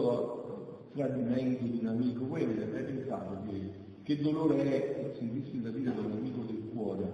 tradimenti 0.92 1.70
di 1.70 1.78
un 1.78 1.86
amico, 1.86 2.34
avete 2.34 2.66
mai 2.66 2.84
pensato 2.84 3.42
che, 3.48 4.00
che 4.02 4.20
dolore 4.20 4.62
è 4.62 5.14
sentirsi 5.16 5.56
vita 5.56 5.70
di 5.70 5.86
un 5.86 6.12
amico 6.12 6.42
del 6.42 6.68
cuore, 6.72 7.12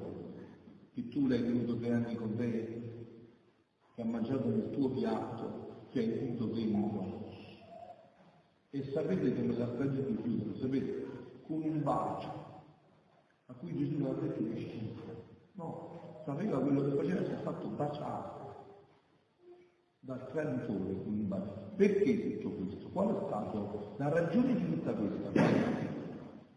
che 0.92 1.08
tu 1.08 1.26
l'hai 1.26 1.42
tenuto 1.44 1.76
tre 1.78 1.92
anni 1.92 2.14
con 2.16 2.36
te, 2.36 3.06
che 3.94 4.02
ha 4.02 4.04
mangiato 4.04 4.48
nel 4.48 4.70
tuo 4.70 4.90
piatto, 4.90 5.86
che 5.90 6.00
hai 6.00 6.18
tenuto 6.18 6.46
dentro. 6.46 7.26
E 8.70 8.82
sapete 8.92 9.34
come 9.34 9.56
la 9.56 9.66
tragedia 9.66 10.04
di 10.04 10.22
chiude, 10.22 10.58
sapete, 10.58 11.06
con 11.46 11.62
un 11.62 11.82
bacio, 11.82 12.46
a 13.46 13.54
cui 13.54 13.76
Gesù 13.76 13.96
non 13.98 14.10
ha 14.10 14.20
detto 14.20 14.44
che. 14.44 14.96
No, 15.52 16.22
sapeva 16.24 16.60
quello 16.60 16.82
che 16.82 16.96
faceva, 16.96 17.24
si 17.24 17.30
è 17.30 17.42
fatto 17.42 17.68
baciare 17.68 18.37
dal 20.08 20.26
traditore 20.30 20.94
quindi. 21.02 21.28
Perché 21.76 22.38
tutto 22.38 22.64
questo? 22.64 22.88
Qual 22.88 23.14
è 23.14 23.26
stata 23.26 23.62
la 23.98 24.08
ragione 24.08 24.54
di 24.54 24.64
tutta 24.64 24.92
questa 24.94 25.30
cosa? 25.30 25.86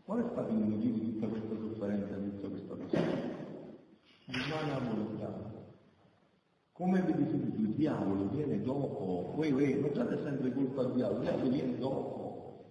Qual 0.06 0.24
è 0.24 0.30
stato 0.32 0.54
il 0.54 0.60
motivo 0.60 0.98
di 0.98 1.14
tutta 1.14 1.28
questa 1.28 1.56
sofferenza, 1.58 2.16
di 2.16 2.30
tutta 2.32 2.48
questa 2.48 2.76
cosa? 2.76 3.00
L'umana 4.26 4.90
volontà. 4.90 5.50
Come 6.72 7.02
vedete 7.02 7.30
tu, 7.30 7.62
il 7.62 7.74
diavolo 7.76 8.30
viene 8.30 8.62
dopo, 8.62 9.34
voi, 9.36 9.52
voi, 9.52 9.80
non 9.82 9.92
date 9.94 10.18
sempre 10.24 10.54
colpa 10.54 10.82
al 10.82 10.94
diavolo, 10.94 11.20
il 11.20 11.24
diavolo 11.26 11.50
viene 11.50 11.78
dopo, 11.78 12.66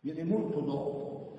viene 0.00 0.24
molto 0.24 0.60
dopo. 0.60 1.38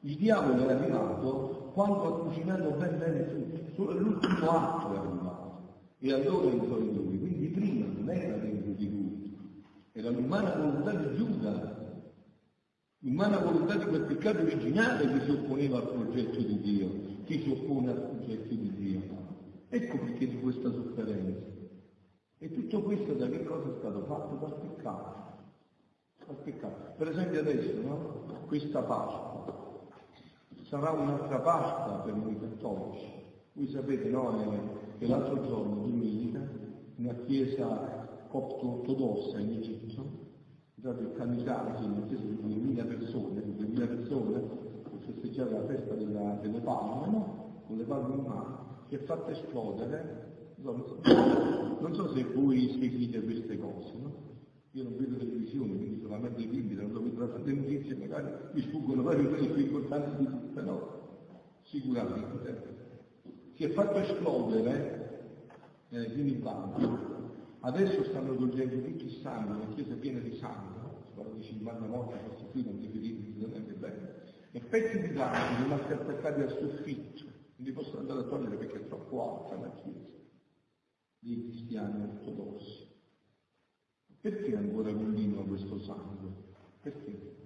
Il 0.00 0.16
diavolo 0.16 0.68
è 0.68 0.72
arrivato 0.72 1.70
quando 1.72 2.02
ha 2.04 2.20
cucinato 2.20 2.70
ben 2.72 2.98
bene 2.98 3.26
tutto, 3.26 3.72
solo 3.74 3.98
l'ultimo 3.98 4.50
atto 4.50 4.92
è 4.92 4.98
arrivato 4.98 5.33
e 6.04 6.12
allora 6.12 6.50
entrò 6.50 6.76
in 6.76 6.92
lui, 6.92 7.18
quindi 7.18 7.46
prima 7.46 7.86
non 7.86 8.10
era 8.10 8.36
dentro 8.36 8.72
di 8.72 8.90
lui, 8.90 9.38
era 9.92 10.10
l'umana 10.10 10.54
volontà 10.54 10.92
di 10.92 11.16
Giuda, 11.16 12.02
l'umana 12.98 13.38
volontà 13.38 13.76
di 13.76 13.86
quel 13.86 14.02
peccato 14.02 14.42
originale 14.42 15.10
che 15.10 15.24
si 15.24 15.30
opponeva 15.30 15.78
al 15.78 15.88
progetto 15.88 16.40
di 16.40 16.60
Dio, 16.60 16.90
che 17.24 17.40
si 17.40 17.48
oppone 17.48 17.90
al 17.90 18.02
progetto 18.02 18.54
di 18.54 18.74
Dio. 18.74 19.00
Ecco 19.70 19.98
perché 20.00 20.28
di 20.28 20.40
questa 20.40 20.70
sofferenza. 20.70 21.52
E 22.36 22.52
tutto 22.52 22.82
questo 22.82 23.14
da 23.14 23.26
che 23.30 23.42
cosa 23.42 23.70
è 23.70 23.78
stato 23.78 24.04
fatto? 24.04 24.34
Dal 24.34 24.60
peccato. 24.60 25.14
Dal 26.26 26.36
peccato. 26.36 26.92
Per 26.98 27.08
esempio 27.08 27.40
adesso, 27.40 27.80
no? 27.80 28.44
Questa 28.46 28.82
Pasqua 28.82 29.88
sarà 30.64 30.90
un'altra 30.90 31.38
Pasqua 31.40 32.02
per 32.04 32.14
noi 32.14 32.38
cattolici. 32.38 33.23
Voi 33.56 33.68
sapete, 33.68 34.08
no? 34.08 34.34
che 34.98 35.06
l'altro 35.06 35.40
giorno, 35.46 35.76
domenica, 35.82 36.40
una 36.96 37.14
chiesa 37.24 38.26
copto-ortodossa 38.28 39.38
in 39.38 39.50
Egitto, 39.52 40.22
dato 40.74 41.00
il 41.00 41.12
kamikaze 41.12 41.84
in 41.84 41.92
una 41.92 42.06
chiesa 42.06 42.24
di 42.24 42.36
2000 42.40 42.84
persone, 42.84 43.42
di 43.44 43.54
2000 43.54 43.86
persone, 43.86 44.40
per 44.40 44.98
festeggiare 45.06 45.50
la 45.52 45.66
festa 45.66 45.94
della, 45.94 46.38
delle 46.42 46.58
palme, 46.62 47.06
no? 47.06 47.62
con 47.68 47.76
le 47.76 47.84
palme 47.84 48.14
in 48.16 48.22
mano, 48.22 48.86
si 48.88 48.96
è 48.96 48.98
fatta 48.98 49.30
esplodere, 49.30 50.54
non 50.56 50.84
so, 50.84 50.98
non 51.78 51.94
so 51.94 52.12
se 52.12 52.24
voi 52.24 52.76
seguite 52.80 53.22
queste 53.22 53.56
cose, 53.56 53.92
no? 54.02 54.32
Io 54.72 54.82
non 54.82 54.96
vedo 54.96 55.16
televisione, 55.16 55.76
quindi 55.76 56.00
solamente 56.00 56.42
i 56.42 56.46
bimbi, 56.46 56.74
non 56.74 56.92
vedo 56.92 57.40
le 57.44 57.52
notizie, 57.52 57.94
magari 57.94 58.32
mi 58.52 58.60
sfuggono 58.62 59.02
proprio 59.02 59.28
quelle 59.28 59.46
più 59.46 59.62
importanti 59.62 60.16
di 60.16 60.24
tutte, 60.24 60.60
no? 60.60 61.02
Sicuramente 61.62 62.82
si 63.54 63.64
è 63.64 63.68
fatto 63.70 63.98
esplodere 63.98 65.04
eh, 65.90 66.02
in 66.02 66.40
banco. 66.40 67.12
Adesso 67.60 68.04
stanno 68.04 68.36
togliendo 68.36 68.82
tutto 68.82 69.04
il 69.04 69.20
sangue, 69.22 69.58
la 69.58 69.74
chiesa 69.74 69.94
è 69.94 69.96
piena 69.96 70.18
di 70.18 70.36
sangue, 70.36 70.90
si 71.06 71.12
parla 71.14 71.32
di 71.32 71.42
50 71.42 71.86
morti, 71.86 72.18
forse 72.26 72.44
qui 72.50 72.64
non 72.64 72.78
dividiti 72.78 73.32
sicuramente 73.32 73.72
bene. 73.72 74.22
e 74.50 74.60
pezzi 74.60 75.00
di 75.00 75.16
rami 75.16 75.62
rimasti 75.62 75.92
attaccati 75.92 76.40
al 76.42 76.50
soffitto, 76.50 77.22
non 77.56 77.66
li 77.66 77.72
possono 77.72 78.00
andare 78.00 78.20
a 78.20 78.24
togliere 78.24 78.56
perché 78.56 78.76
è 78.76 78.86
troppo 78.86 79.46
alta 79.46 79.60
la 79.60 79.72
chiesa 79.82 80.12
dei 81.20 81.42
cristiani 81.48 82.02
ortodossi. 82.02 82.92
Perché 84.20 84.56
ancora 84.56 84.92
continua 84.92 85.44
questo 85.44 85.78
sangue? 85.78 86.30
Perché? 86.82 87.36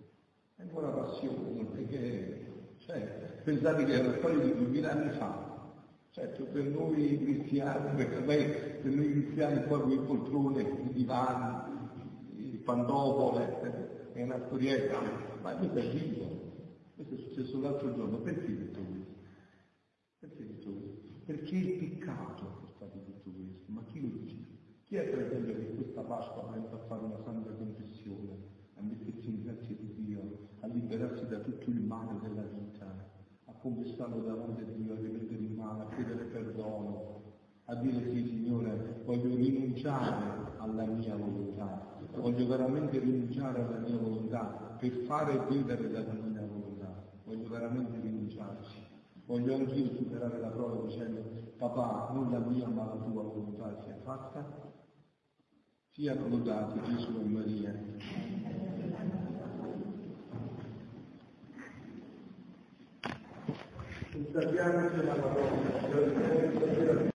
È 0.57 0.63
ancora 0.63 0.89
passione, 0.89 1.65
perché 1.65 2.47
cioè, 2.79 3.41
pensate 3.45 3.85
che 3.85 3.93
era 3.93 4.09
la 4.09 4.17
storia 4.17 4.39
di 4.39 4.55
duemila 4.55 4.91
anni 4.91 5.11
fa. 5.11 5.48
Certo, 6.11 6.45
per 6.45 6.65
noi 6.65 7.19
cristiani, 7.19 7.95
per, 7.97 8.25
per 8.25 8.93
noi 8.93 9.13
cristiani 9.13 9.67
con 9.69 9.91
il 9.91 10.01
poltrone, 10.01 10.63
i 10.63 10.93
divani, 10.93 11.77
il 12.37 12.59
pantofole, 12.59 14.13
è 14.13 14.23
una 14.23 14.41
storietta, 14.47 15.01
ma 15.43 15.55
questo 15.55 15.79
è 15.79 15.89
vivo. 15.91 16.47
Questo 16.95 17.15
è 17.15 17.19
successo 17.19 17.61
l'altro 17.61 17.95
giorno. 17.95 18.19
Perché 18.19 18.57
tutto 18.57 18.81
questo? 18.81 19.15
Perché 20.19 20.47
tutto 20.47 20.73
questo? 20.73 21.07
Perché 21.25 21.57
il 21.57 21.79
peccato 21.79 22.43
ha 22.43 22.59
portato 22.61 23.05
tutto 23.05 23.31
questo. 23.31 23.71
Ma 23.73 23.85
chi 23.85 24.01
lo 24.01 24.09
dice? 24.09 24.37
Chi 24.85 24.97
è 24.97 25.05
per 25.05 25.21
esempio 25.21 25.55
che 25.55 25.75
questa 25.75 26.01
Pasqua 26.03 26.51
pensa 26.51 26.75
a 26.75 26.79
fare 26.87 27.05
una 27.05 27.23
santa 27.23 27.51
confessione, 27.51 28.57
a 28.75 28.83
mettersi 28.83 29.29
in 29.29 29.43
grazia 29.43 29.77
di 29.79 29.95
Dio, 29.95 30.49
a 30.61 30.67
liberarsi 30.67 31.27
da 31.27 31.39
tutto 31.41 31.71
il 31.71 31.81
male 31.83 32.19
della 32.21 32.43
vita, 32.43 32.87
a 33.45 33.53
confessarlo 33.53 34.23
davanti 34.23 34.63
a 34.63 34.65
Dio, 34.65 34.95
a 34.95 34.97
rimettere 34.97 35.43
in 35.43 35.55
mano, 35.55 35.83
a 35.83 35.95
chiedere 35.95 36.25
perdono, 36.25 37.23
a 37.71 37.75
dire 37.75 38.03
sì 38.11 38.25
Signore, 38.27 39.03
voglio 39.05 39.35
rinunciare 39.35 40.53
alla 40.57 40.87
mia 40.87 41.15
volontà, 41.15 41.99
voglio 42.17 42.47
veramente 42.47 42.99
rinunciare 42.99 43.63
alla 43.63 43.79
mia 43.79 43.99
volontà 43.99 44.77
per 44.79 44.91
fare 45.07 45.39
vivere 45.51 45.91
dalla 45.91 46.15
mia 46.15 46.41
volontà, 46.41 47.05
voglio 47.25 47.49
veramente 47.49 48.01
rinunciarci. 48.01 48.87
Voglio 49.27 49.57
anch'io 49.57 49.95
superare 49.95 50.41
la 50.41 50.49
prova 50.49 50.87
dicendo, 50.87 51.21
papà, 51.59 52.09
non 52.15 52.31
la 52.31 52.39
mia 52.39 52.67
ma 52.67 52.87
la 52.87 52.97
tua 52.97 53.23
volontà 53.23 53.79
sia 53.83 53.99
fatta. 54.03 54.73
Siano 55.91 56.29
lodati 56.29 56.81
Gesù 56.85 57.21
e 57.21 57.25
Maria. 57.25 57.79
Sappiamo 64.33 64.89
che 64.89 65.03
la 65.03 65.15
parola 65.15 67.09